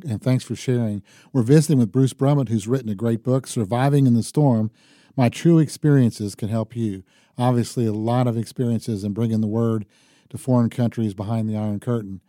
And 0.09 0.23
thanks 0.23 0.45
for 0.45 0.55
sharing. 0.55 1.03
We're 1.33 1.43
visiting 1.43 1.79
with 1.79 1.93
Bruce 1.93 2.15
Brummitt, 2.15 2.49
who's 2.49 2.69
written 2.69 2.89
a 2.89 2.95
great 2.95 3.25
book, 3.25 3.47
Surviving 3.47 4.07
in 4.07 4.15
the 4.15 4.23
Storm 4.23 4.71
My 5.17 5.29
True 5.29 5.59
Experiences 5.59 6.35
Can 6.35 6.49
Help 6.49 6.77
You. 6.77 7.03
Obviously, 7.39 7.87
a 7.87 7.93
lot 7.93 8.27
of 8.27 8.37
experiences 8.37 9.05
in 9.05 9.13
bringing 9.13 9.41
the 9.41 9.47
word 9.47 9.87
to 10.31 10.39
foreign 10.39 10.69
countries 10.69 11.15
behind 11.15 11.49
the 11.49 11.57
Iron 11.57 11.81
Curtain. 11.81 12.21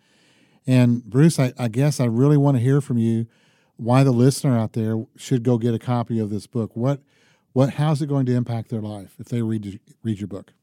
And 0.67 1.03
Bruce, 1.03 1.39
I, 1.39 1.51
I 1.57 1.67
guess 1.67 1.99
I 1.99 2.05
really 2.05 2.37
want 2.37 2.57
to 2.57 2.63
hear 2.63 2.79
from 2.79 2.97
you 2.97 3.25
why 3.75 4.03
the 4.03 4.11
listener 4.11 4.57
out 4.57 4.73
there 4.73 5.05
should 5.15 5.43
go 5.43 5.57
get 5.57 5.73
a 5.73 5.79
copy 5.79 6.19
of 6.19 6.29
this 6.29 6.47
book. 6.47 6.75
What, 6.75 7.01
what, 7.53 7.71
how's 7.71 8.01
it 8.01 8.07
going 8.07 8.25
to 8.27 8.35
impact 8.35 8.69
their 8.69 8.81
life 8.81 9.15
if 9.19 9.27
they 9.27 9.41
read 9.41 9.79
read 10.03 10.19
your 10.19 10.27
book? 10.27 10.53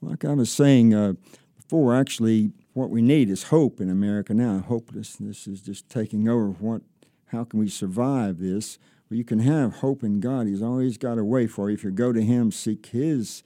Like 0.00 0.24
I 0.24 0.34
was 0.34 0.52
saying 0.52 0.94
uh, 0.94 1.14
before, 1.56 1.94
actually, 1.94 2.52
what 2.74 2.90
we 2.90 3.02
need 3.02 3.30
is 3.30 3.44
hope 3.44 3.80
in 3.80 3.90
America 3.90 4.34
now. 4.34 4.58
Hopelessness 4.58 5.46
is 5.46 5.62
just 5.62 5.88
taking 5.88 6.28
over. 6.28 6.48
What? 6.48 6.82
How 7.28 7.44
can 7.44 7.58
we 7.58 7.68
survive 7.68 8.38
this? 8.38 8.78
Well, 9.08 9.16
you 9.16 9.24
can 9.24 9.40
have 9.40 9.76
hope 9.76 10.04
in 10.04 10.20
God. 10.20 10.46
He's 10.46 10.62
always 10.62 10.98
got 10.98 11.18
a 11.18 11.24
way 11.24 11.46
for 11.46 11.70
you. 11.70 11.74
If 11.74 11.84
you 11.84 11.90
go 11.90 12.12
to 12.12 12.22
Him, 12.22 12.52
seek 12.52 12.86
His 12.86 13.42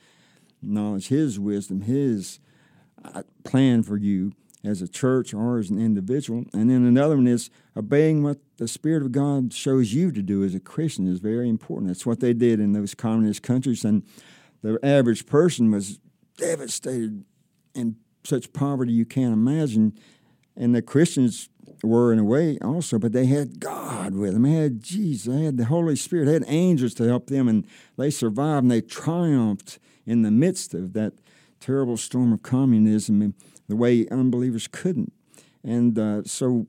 knowledge, 0.63 1.09
His 1.09 1.39
wisdom, 1.39 1.83
His 1.83 2.41
uh, 3.05 3.23
plan 3.45 3.83
for 3.83 3.97
you 3.97 4.33
as 4.65 4.83
a 4.83 4.89
church 4.89 5.33
or 5.33 5.59
as 5.59 5.71
an 5.71 5.79
individual. 5.79 6.45
And 6.53 6.69
then 6.69 6.85
another 6.85 7.17
one 7.17 7.27
is 7.27 7.51
obeying 7.77 8.23
what 8.23 8.39
the 8.57 8.69
Spirit 8.69 9.03
of 9.03 9.13
God 9.13 9.53
shows 9.53 9.95
you 9.95 10.11
to 10.13 10.23
do 10.23 10.43
as 10.45 10.55
a 10.55 10.61
Christian 10.61 11.07
is 11.07 11.21
very 11.21 11.49
important. 11.49 11.89
That's 11.89 12.07
what 12.07 12.21
they 12.21 12.33
did 12.33 12.61
in 12.61 12.73
those 12.73 12.95
communist 12.95 13.43
countries. 13.43 13.85
And 13.85 14.03
the 14.63 14.79
average 14.83 15.27
person 15.27 15.71
was 15.71 16.01
devastated 16.37 17.25
in 17.75 17.97
such 18.25 18.53
poverty 18.53 18.93
you 18.93 19.05
can't 19.05 19.33
imagine. 19.33 19.97
And 20.57 20.75
the 20.75 20.83
Christians 20.83 21.49
were 21.83 22.13
in 22.13 22.19
a 22.19 22.25
way 22.25 22.59
also, 22.61 22.99
but 22.99 23.13
they 23.13 23.27
had 23.27 23.61
God 23.61 24.15
with 24.15 24.33
them. 24.33 24.43
They 24.43 24.53
had 24.53 24.83
Jesus. 24.83 25.33
They 25.33 25.45
had 25.45 25.57
the 25.57 25.67
Holy 25.67 25.95
Spirit. 25.95 26.27
They 26.27 26.33
had 26.33 26.45
angels 26.49 26.95
to 26.95 27.05
help 27.05 27.29
them, 27.29 27.47
and 27.47 27.67
they 27.97 28.11
survived 28.11 28.65
and 28.65 28.71
they 28.71 28.81
triumphed 28.81 29.79
in 30.09 30.23
the 30.23 30.31
midst 30.31 30.75
of 30.75 30.95
that 30.95 31.13
terrible 31.61 31.97
storm 31.97 32.33
of 32.33 32.43
communism 32.43 33.35
the 33.69 33.77
way 33.77 34.09
unbelievers 34.11 34.67
couldn't. 34.67 35.13
And 35.63 35.99
uh, 35.99 36.25
so 36.25 36.67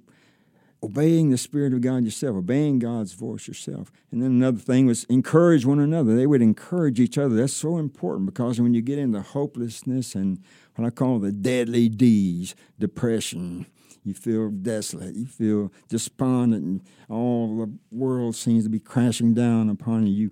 obeying 0.84 1.29
the 1.29 1.38
Spirit 1.38 1.74
of 1.74 1.81
God 1.81 2.03
yourself, 2.03 2.36
obeying 2.36 2.79
God's 2.79 3.13
voice 3.13 3.48
yourself. 3.48 3.91
And 4.12 4.22
then 4.22 4.31
another 4.31 4.60
thing 4.60 4.86
was 4.86 5.05
encourage 5.05 5.65
one 5.65 5.79
another. 5.79 6.15
They 6.15 6.27
would 6.27 6.41
encourage 6.41 7.00
each 7.00 7.17
other. 7.17 7.36
That's 7.36 7.53
so 7.53 7.77
important 7.77 8.25
because 8.27 8.60
when 8.60 8.74
you 8.74 8.81
get 8.81 9.00
into 9.00 9.22
hopelessness 9.22 10.15
and 10.15 10.43
what 10.75 10.86
I 10.86 10.89
call 10.89 11.19
the 11.19 11.31
deadly 11.31 11.89
D's, 11.89 12.55
depression, 12.77 13.65
you 14.03 14.13
feel 14.13 14.50
desolate, 14.50 15.15
you 15.15 15.25
feel 15.25 15.72
despondent, 15.89 16.63
and 16.63 16.81
all 17.10 17.58
the 17.58 17.72
world 17.91 18.36
seems 18.36 18.63
to 18.63 18.69
be 18.69 18.79
crashing 18.79 19.34
down 19.34 19.69
upon 19.69 20.08
you. 20.08 20.13
You 20.13 20.31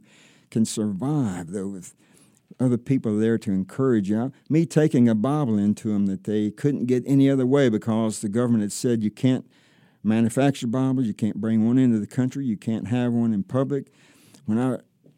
can 0.50 0.66
survive, 0.66 1.52
though, 1.52 1.68
with 1.68 1.94
other 2.60 2.78
people 2.78 3.18
there 3.18 3.38
to 3.38 3.52
encourage 3.52 4.10
you. 4.10 4.32
Me 4.50 4.66
taking 4.66 5.08
a 5.08 5.16
Bible 5.16 5.58
into 5.58 5.94
them 5.94 6.06
that 6.08 6.24
they 6.24 6.52
couldn't 6.52 6.86
get 6.86 7.04
any 7.06 7.30
other 7.30 7.46
way 7.46 7.70
because 7.70 8.22
the 8.22 8.30
government 8.30 8.64
had 8.64 8.72
said 8.72 9.04
you 9.04 9.12
can't 9.12 9.46
manufacture 10.04 10.68
Bibles, 10.68 11.06
you 11.06 11.14
can't 11.14 11.42
bring 11.42 11.66
one 11.66 11.78
into 11.78 12.00
the 12.00 12.08
country, 12.08 12.46
you 12.46 12.58
can't 12.58 12.88
have 12.88 13.14
one 13.14 13.34
in 13.34 13.44
public. 13.44 13.92
When 14.46 14.58
I 14.58 14.78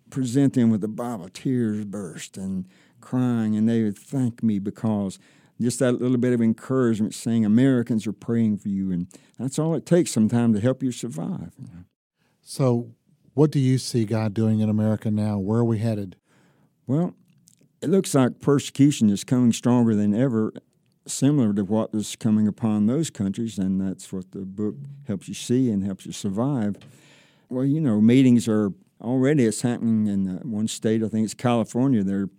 present 0.10 0.54
them 0.54 0.72
with 0.72 0.82
the 0.82 0.88
Bible, 0.88 1.30
tears 1.30 1.86
burst 1.86 2.38
and 2.38 2.68
crying, 3.00 3.56
and 3.56 3.70
they 3.70 3.84
would 3.84 3.98
thank 3.98 4.42
me 4.44 4.60
because 4.60 5.20
just 5.62 5.80
that 5.80 5.94
little 5.94 6.18
bit 6.18 6.34
of 6.34 6.42
encouragement 6.42 7.14
saying 7.14 7.46
Americans 7.46 8.08
are 8.08 8.14
praying 8.14 8.58
for 8.58 8.70
you. 8.70 8.92
And 8.92 9.08
that's 9.38 9.60
all 9.60 9.76
it 9.76 9.86
takes 9.86 10.12
sometimes 10.12 10.56
to 10.56 10.62
help 10.62 10.82
you 10.82 10.92
survive. 10.92 11.54
So, 12.42 12.92
what 13.34 13.52
do 13.52 13.60
you 13.60 13.78
see 13.78 14.06
God 14.06 14.34
doing 14.34 14.60
in 14.60 14.70
America 14.70 15.12
now? 15.12 15.38
Where 15.38 15.60
are 15.60 15.66
we 15.66 15.80
headed? 15.80 16.16
Well, 16.88 17.14
it 17.82 17.90
looks 17.90 18.14
like 18.14 18.40
persecution 18.40 19.10
is 19.10 19.24
coming 19.24 19.54
stronger 19.54 19.96
than 19.96 20.14
ever 20.14 20.54
similar 21.08 21.54
to 21.54 21.64
what 21.64 21.94
was 21.94 22.16
coming 22.16 22.48
upon 22.48 22.86
those 22.86 23.10
countries, 23.10 23.58
and 23.58 23.82
that's 23.82 24.12
what 24.14 24.32
the 24.32 24.40
book 24.40 24.76
helps 25.08 25.28
you 25.28 25.34
see 25.34 25.70
and 25.70 25.84
helps 25.84 26.06
you 26.06 26.12
survive. 26.12 26.78
Well, 27.50 27.66
you 27.66 27.82
know, 27.82 28.00
meetings 28.00 28.48
are 28.48 28.72
already 29.02 29.46
it's 29.46 29.62
happening 29.62 30.08
in 30.08 30.28
uh, 30.28 30.40
one 30.44 30.68
state. 30.68 31.04
I 31.04 31.08
think 31.08 31.26
it's 31.26 31.34
California. 31.34 32.04
They're 32.04 32.30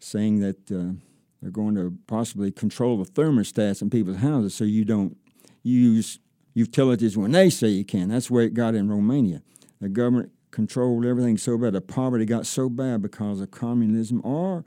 saying 0.00 0.40
that 0.40 0.70
uh, 0.70 0.94
they're 1.40 1.50
going 1.50 1.74
to 1.76 1.96
possibly 2.06 2.50
control 2.50 3.02
the 3.02 3.10
thermostats 3.10 3.82
in 3.82 3.90
people's 3.90 4.18
houses 4.18 4.54
so 4.54 4.64
you 4.64 4.84
don't 4.84 5.16
use 5.62 6.18
utilities 6.54 7.16
when 7.16 7.32
they 7.32 7.50
say 7.50 7.68
you 7.68 7.84
can. 7.84 8.08
That's 8.08 8.30
where 8.30 8.44
it 8.44 8.54
got 8.54 8.74
in 8.74 8.88
Romania. 8.88 9.42
The 9.80 9.88
government 9.88 10.32
controlled 10.58 11.06
everything 11.06 11.38
so 11.38 11.56
bad. 11.56 11.72
The 11.72 11.80
poverty 11.80 12.24
got 12.24 12.44
so 12.44 12.68
bad 12.68 13.00
because 13.00 13.40
of 13.40 13.48
communism 13.52 14.20
or 14.24 14.64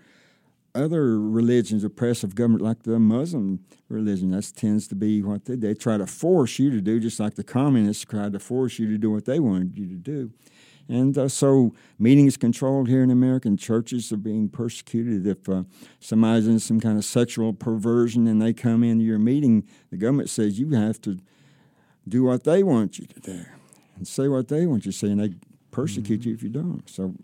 other 0.74 1.20
religions, 1.20 1.84
oppressive 1.84 2.34
government 2.34 2.64
like 2.64 2.84
the 2.84 2.98
Muslim 2.98 3.60
religion. 3.90 4.32
That 4.32 4.50
tends 4.56 4.88
to 4.88 4.96
be 4.96 5.22
what 5.22 5.44
they 5.44 5.56
they 5.56 5.74
try 5.74 5.98
to 5.98 6.08
force 6.08 6.60
you 6.60 6.72
to 6.72 6.80
do, 6.80 7.02
just 7.02 7.20
like 7.20 7.36
the 7.36 7.44
communists 7.44 8.06
tried 8.06 8.32
to 8.32 8.40
force 8.40 8.80
you 8.80 8.88
to 8.88 8.98
do 8.98 9.12
what 9.12 9.26
they 9.26 9.42
wanted 9.42 9.78
you 9.78 9.86
to 9.86 9.96
do. 9.96 10.32
And 10.88 11.18
uh, 11.18 11.28
so 11.28 11.74
meetings 12.00 12.38
controlled 12.38 12.88
here 12.88 13.04
in 13.04 13.12
America, 13.12 13.50
and 13.50 13.60
churches 13.60 14.14
are 14.14 14.18
being 14.32 14.48
persecuted. 14.48 15.28
If 15.28 15.50
uh, 15.50 15.64
somebody's 16.00 16.48
in 16.48 16.60
some 16.60 16.80
kind 16.80 16.98
of 16.98 17.04
sexual 17.04 17.52
perversion 17.52 18.28
and 18.28 18.42
they 18.42 18.54
come 18.54 18.82
into 18.82 19.04
your 19.04 19.20
meeting, 19.20 19.68
the 19.90 19.98
government 19.98 20.30
says 20.30 20.58
you 20.58 20.70
have 20.70 21.02
to 21.02 21.20
do 22.08 22.24
what 22.24 22.46
they 22.46 22.64
want 22.64 22.98
you 22.98 23.08
to 23.08 23.20
do 23.20 23.46
and 23.98 24.08
say 24.08 24.30
what 24.30 24.48
they 24.48 24.66
want 24.66 24.86
you 24.86 24.94
to 24.94 24.98
say, 24.98 25.08
and 25.08 25.20
they 25.20 25.34
persecute 25.72 26.22
mm-hmm. 26.22 26.30
you 26.30 26.36
if 26.36 26.44
you 26.44 26.50
don't. 26.50 26.90
So 26.90 27.16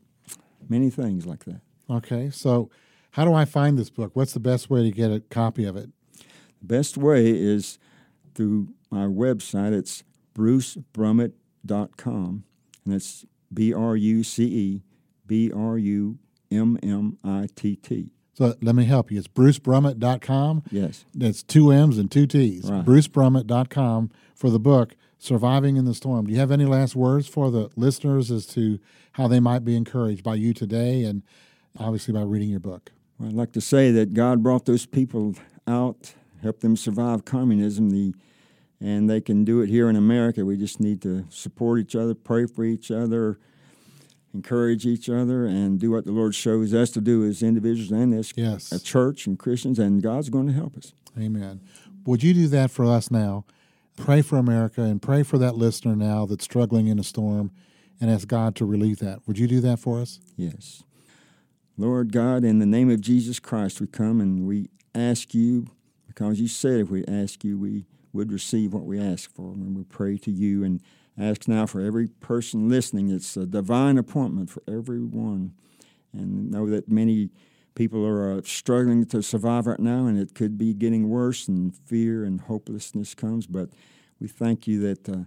many 0.69 0.89
things 0.89 1.25
like 1.25 1.45
that. 1.45 1.61
Okay, 1.89 2.29
so 2.29 2.69
how 3.11 3.25
do 3.25 3.33
I 3.33 3.45
find 3.45 3.77
this 3.77 3.89
book? 3.89 4.11
What's 4.13 4.33
the 4.33 4.39
best 4.39 4.69
way 4.69 4.83
to 4.83 4.91
get 4.91 5.11
a 5.11 5.19
copy 5.19 5.65
of 5.65 5.75
it? 5.75 5.89
The 6.59 6.65
best 6.65 6.97
way 6.97 7.29
is 7.29 7.79
through 8.35 8.69
my 8.89 9.05
website. 9.05 9.73
It's 9.73 10.03
brucebrummitt.com, 10.35 12.43
and 12.85 12.93
it's 12.93 13.25
B 13.53 13.73
R 13.73 13.95
U 13.95 14.23
C 14.23 14.43
E 14.43 14.83
B 15.25 15.51
R 15.51 15.77
U 15.77 16.17
M 16.51 16.77
M 16.83 17.17
I 17.23 17.47
T 17.55 17.75
T. 17.75 18.11
So 18.33 18.55
let 18.61 18.75
me 18.75 18.85
help 18.85 19.09
you. 19.09 19.17
It's 19.17 19.27
brucebrummitt.com. 19.27 20.63
Yes. 20.69 21.05
That's 21.15 21.41
two 21.41 21.71
M's 21.71 21.97
and 21.97 22.11
two 22.11 22.27
T's. 22.27 22.69
Right. 22.69 22.85
brucebrummitt.com 22.85 24.11
for 24.35 24.51
the 24.51 24.59
book, 24.59 24.95
Surviving 25.19 25.77
in 25.77 25.85
the 25.85 25.93
Storm. 25.93 26.27
Do 26.27 26.33
you 26.33 26.39
have 26.39 26.51
any 26.51 26.65
last 26.65 26.95
words 26.95 27.27
for 27.27 27.49
the 27.49 27.69
listeners 27.75 28.29
as 28.29 28.45
to 28.47 28.79
how 29.13 29.27
they 29.27 29.39
might 29.39 29.65
be 29.65 29.75
encouraged 29.75 30.23
by 30.23 30.35
you 30.35 30.53
today 30.53 31.03
and 31.03 31.23
obviously 31.77 32.13
by 32.13 32.21
reading 32.21 32.49
your 32.49 32.59
book? 32.59 32.91
Well, 33.17 33.29
I'd 33.29 33.35
like 33.35 33.51
to 33.53 33.61
say 33.61 33.91
that 33.91 34.13
God 34.13 34.43
brought 34.43 34.65
those 34.65 34.85
people 34.85 35.35
out, 35.67 36.13
helped 36.43 36.61
them 36.61 36.75
survive 36.77 37.25
communism, 37.25 37.89
the, 37.89 38.13
and 38.79 39.09
they 39.09 39.19
can 39.19 39.43
do 39.43 39.61
it 39.61 39.69
here 39.69 39.89
in 39.89 39.95
America. 39.95 40.45
We 40.45 40.55
just 40.55 40.79
need 40.79 41.01
to 41.01 41.25
support 41.29 41.79
each 41.79 41.95
other, 41.95 42.13
pray 42.13 42.45
for 42.45 42.63
each 42.63 42.91
other, 42.91 43.39
encourage 44.35 44.85
each 44.85 45.09
other, 45.09 45.47
and 45.47 45.79
do 45.79 45.89
what 45.89 46.05
the 46.05 46.11
Lord 46.11 46.35
shows 46.35 46.75
us 46.75 46.91
to 46.91 47.01
do 47.01 47.25
as 47.25 47.41
individuals 47.41 47.91
and 47.91 48.13
as 48.13 48.33
yes. 48.35 48.71
a 48.71 48.79
church 48.79 49.25
and 49.25 49.39
Christians, 49.39 49.79
and 49.79 50.03
God's 50.03 50.29
going 50.29 50.45
to 50.45 50.53
help 50.53 50.77
us. 50.77 50.93
Amen. 51.17 51.61
Would 52.05 52.21
you 52.21 52.35
do 52.35 52.47
that 52.49 52.69
for 52.69 52.85
us 52.85 53.09
now? 53.09 53.45
Pray 53.97 54.21
for 54.21 54.37
America 54.37 54.81
and 54.81 55.01
pray 55.01 55.23
for 55.23 55.37
that 55.39 55.55
listener 55.55 55.95
now 55.95 56.25
that's 56.25 56.45
struggling 56.45 56.87
in 56.87 56.99
a 56.99 57.03
storm 57.03 57.51
and 57.99 58.09
ask 58.09 58.27
God 58.27 58.55
to 58.55 58.65
relieve 58.65 58.99
that. 58.99 59.27
Would 59.27 59.37
you 59.39 59.47
do 59.47 59.59
that 59.61 59.79
for 59.79 59.99
us? 59.99 60.21
Yes. 60.37 60.83
Lord 61.77 62.13
God, 62.13 62.43
in 62.43 62.59
the 62.59 62.65
name 62.65 62.89
of 62.89 63.01
Jesus 63.01 63.39
Christ, 63.39 63.81
we 63.81 63.87
come 63.87 64.21
and 64.21 64.47
we 64.47 64.69
ask 64.95 65.33
you, 65.33 65.67
because 66.07 66.39
you 66.39 66.47
said 66.47 66.79
if 66.79 66.89
we 66.89 67.03
ask 67.05 67.43
you, 67.43 67.57
we 67.57 67.85
would 68.13 68.31
receive 68.31 68.73
what 68.73 68.85
we 68.85 68.99
ask 68.99 69.33
for. 69.33 69.51
And 69.51 69.75
we 69.75 69.83
pray 69.83 70.17
to 70.19 70.31
you 70.31 70.63
and 70.63 70.81
ask 71.17 71.47
now 71.47 71.65
for 71.65 71.81
every 71.81 72.07
person 72.07 72.69
listening. 72.69 73.09
It's 73.09 73.35
a 73.35 73.45
divine 73.45 73.97
appointment 73.97 74.49
for 74.49 74.63
everyone. 74.67 75.53
And 76.13 76.49
know 76.51 76.69
that 76.69 76.87
many 76.87 77.29
people 77.77 78.05
are 78.05 78.37
uh, 78.37 78.41
struggling 78.43 79.05
to 79.05 79.21
survive 79.21 79.67
right 79.67 79.79
now, 79.79 80.07
and 80.07 80.19
it 80.19 80.33
could 80.33 80.57
be 80.57 80.73
getting 80.73 81.09
worse, 81.09 81.47
and 81.47 81.75
fear 81.75 82.23
and 82.23 82.41
hopelessness 82.41 83.13
comes. 83.13 83.47
But 83.47 83.69
we 84.19 84.27
thank 84.27 84.67
you 84.67 84.81
that. 84.81 85.07
Uh, 85.07 85.23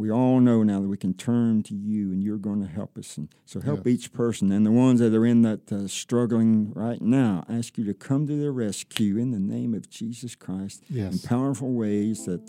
we 0.00 0.10
all 0.10 0.40
know 0.40 0.62
now 0.62 0.80
that 0.80 0.88
we 0.88 0.96
can 0.96 1.12
turn 1.12 1.62
to 1.62 1.74
you 1.74 2.10
and 2.10 2.24
you're 2.24 2.38
going 2.38 2.62
to 2.62 2.66
help 2.66 2.96
us. 2.96 3.18
And 3.18 3.28
so 3.44 3.60
help 3.60 3.86
each 3.86 4.14
person. 4.14 4.50
And 4.50 4.64
the 4.64 4.70
ones 4.70 4.98
that 5.00 5.14
are 5.14 5.26
in 5.26 5.42
that 5.42 5.70
uh, 5.70 5.86
struggling 5.88 6.72
right 6.72 7.02
now, 7.02 7.44
ask 7.50 7.76
you 7.76 7.84
to 7.84 7.92
come 7.92 8.26
to 8.26 8.34
their 8.40 8.50
rescue 8.50 9.18
in 9.18 9.30
the 9.30 9.38
name 9.38 9.74
of 9.74 9.90
Jesus 9.90 10.34
Christ 10.34 10.84
yes. 10.88 11.12
in 11.12 11.28
powerful 11.28 11.70
ways 11.72 12.24
that 12.24 12.40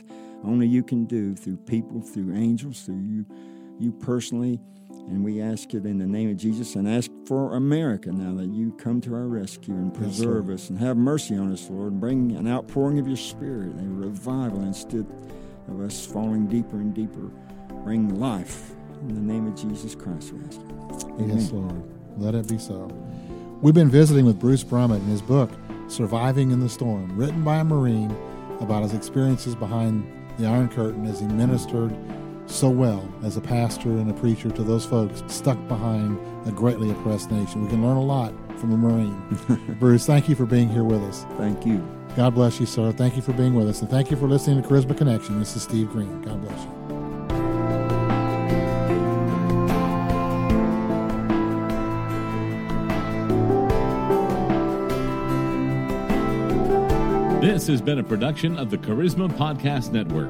only 0.46 0.66
you 0.66 0.82
can 0.82 1.04
do 1.04 1.36
through 1.36 1.58
people, 1.58 2.02
through 2.02 2.34
angels, 2.34 2.84
through 2.84 3.02
you, 3.02 3.26
you 3.80 3.92
personally. 3.92 4.62
And 5.08 5.24
we 5.24 5.42
ask 5.42 5.74
it 5.74 5.86
in 5.86 5.98
the 5.98 6.06
name 6.06 6.30
of 6.30 6.38
Jesus 6.38 6.76
and 6.76 6.88
ask 6.88 7.12
for 7.26 7.56
America 7.56 8.12
now 8.12 8.34
that 8.40 8.50
you 8.50 8.72
come 8.74 9.02
to 9.02 9.14
our 9.14 9.28
rescue 9.28 9.74
and 9.74 9.94
preserve 9.94 10.50
yes, 10.50 10.62
us 10.62 10.70
and 10.70 10.80
have 10.80 10.96
mercy 10.98 11.36
on 11.36 11.52
us, 11.52 11.70
Lord, 11.70 11.94
and 11.94 12.02
bring 12.02 12.32
an 12.34 12.48
outpouring 12.48 13.00
of 13.00 13.08
your 13.08 13.18
spirit, 13.18 13.74
a 13.78 13.84
revival 13.84 14.62
instead 14.62 15.06
of 15.68 15.82
us 15.82 16.06
falling 16.06 16.48
deeper 16.48 16.78
and 16.78 16.94
deeper. 16.94 17.30
Bring 17.84 18.20
life. 18.20 18.72
In 19.02 19.16
the 19.16 19.34
name 19.34 19.48
of 19.48 19.56
Jesus 19.56 19.96
Christ, 19.96 20.32
we 20.32 20.46
ask 20.46 20.60
Amen. 21.08 21.30
Yes, 21.30 21.52
Lord. 21.52 21.84
Let 22.18 22.36
it 22.36 22.48
be 22.48 22.58
so. 22.58 22.88
We've 23.62 23.74
been 23.74 23.90
visiting 23.90 24.26
with 24.26 24.40
Bruce 24.40 24.64
Brummitt 24.64 24.98
in 24.98 25.08
his 25.08 25.22
book, 25.22 25.52
Surviving 25.88 26.52
in 26.52 26.60
the 26.60 26.70
Storm, 26.70 27.18
written 27.18 27.44
by 27.44 27.58
a 27.58 27.64
Marine 27.64 28.16
about 28.60 28.84
his 28.84 28.94
experiences 28.94 29.56
behind 29.56 30.06
the 30.38 30.46
Iron 30.46 30.70
Curtain 30.70 31.06
as 31.06 31.20
he 31.20 31.28
ministered 31.28 31.96
so 32.52 32.70
well 32.70 33.08
as 33.24 33.38
a 33.38 33.42
pastor 33.42 33.90
and 33.90 34.10
a 34.10 34.14
preacher 34.14 34.52
to 34.52 34.64
those 34.64 34.86
folks 34.86 35.24
stuck 35.28 35.58
behind 35.68 36.20
a 36.48 36.52
greatly 36.52 36.92
oppressed 36.92 37.32
nation. 37.32 37.64
We 37.64 37.70
can 37.70 37.86
learn 37.86 37.98
a 37.98 38.04
lot 38.04 38.34
from 38.60 38.74
a 38.74 38.78
Marine. 38.78 39.76
Bruce, 39.80 40.06
thank 40.06 40.28
you 40.30 40.36
for 40.36 40.46
being 40.46 40.70
here 40.70 40.84
with 40.84 41.02
us. 41.04 41.26
Thank 41.38 41.66
you. 41.66 41.86
God 42.16 42.36
bless 42.36 42.60
you, 42.60 42.66
sir. 42.66 42.92
Thank 42.92 43.16
you 43.16 43.22
for 43.22 43.34
being 43.34 43.54
with 43.54 43.70
us. 43.70 43.82
And 43.82 43.90
thank 43.90 44.12
you 44.12 44.18
for 44.18 44.28
listening 44.28 44.62
to 44.62 44.68
Charisma 44.68 44.98
Connection. 44.98 45.40
This 45.40 45.56
is 45.56 45.64
Steve 45.64 45.90
Green. 45.90 46.22
God 46.22 46.42
bless 46.42 46.64
you. 46.64 46.82
This 57.42 57.66
has 57.68 57.82
been 57.82 57.98
a 57.98 58.04
production 58.04 58.60
of 58.60 58.70
the 58.70 58.78
Charisma 58.78 59.28
Podcast 59.30 59.92
Network. 59.92 60.30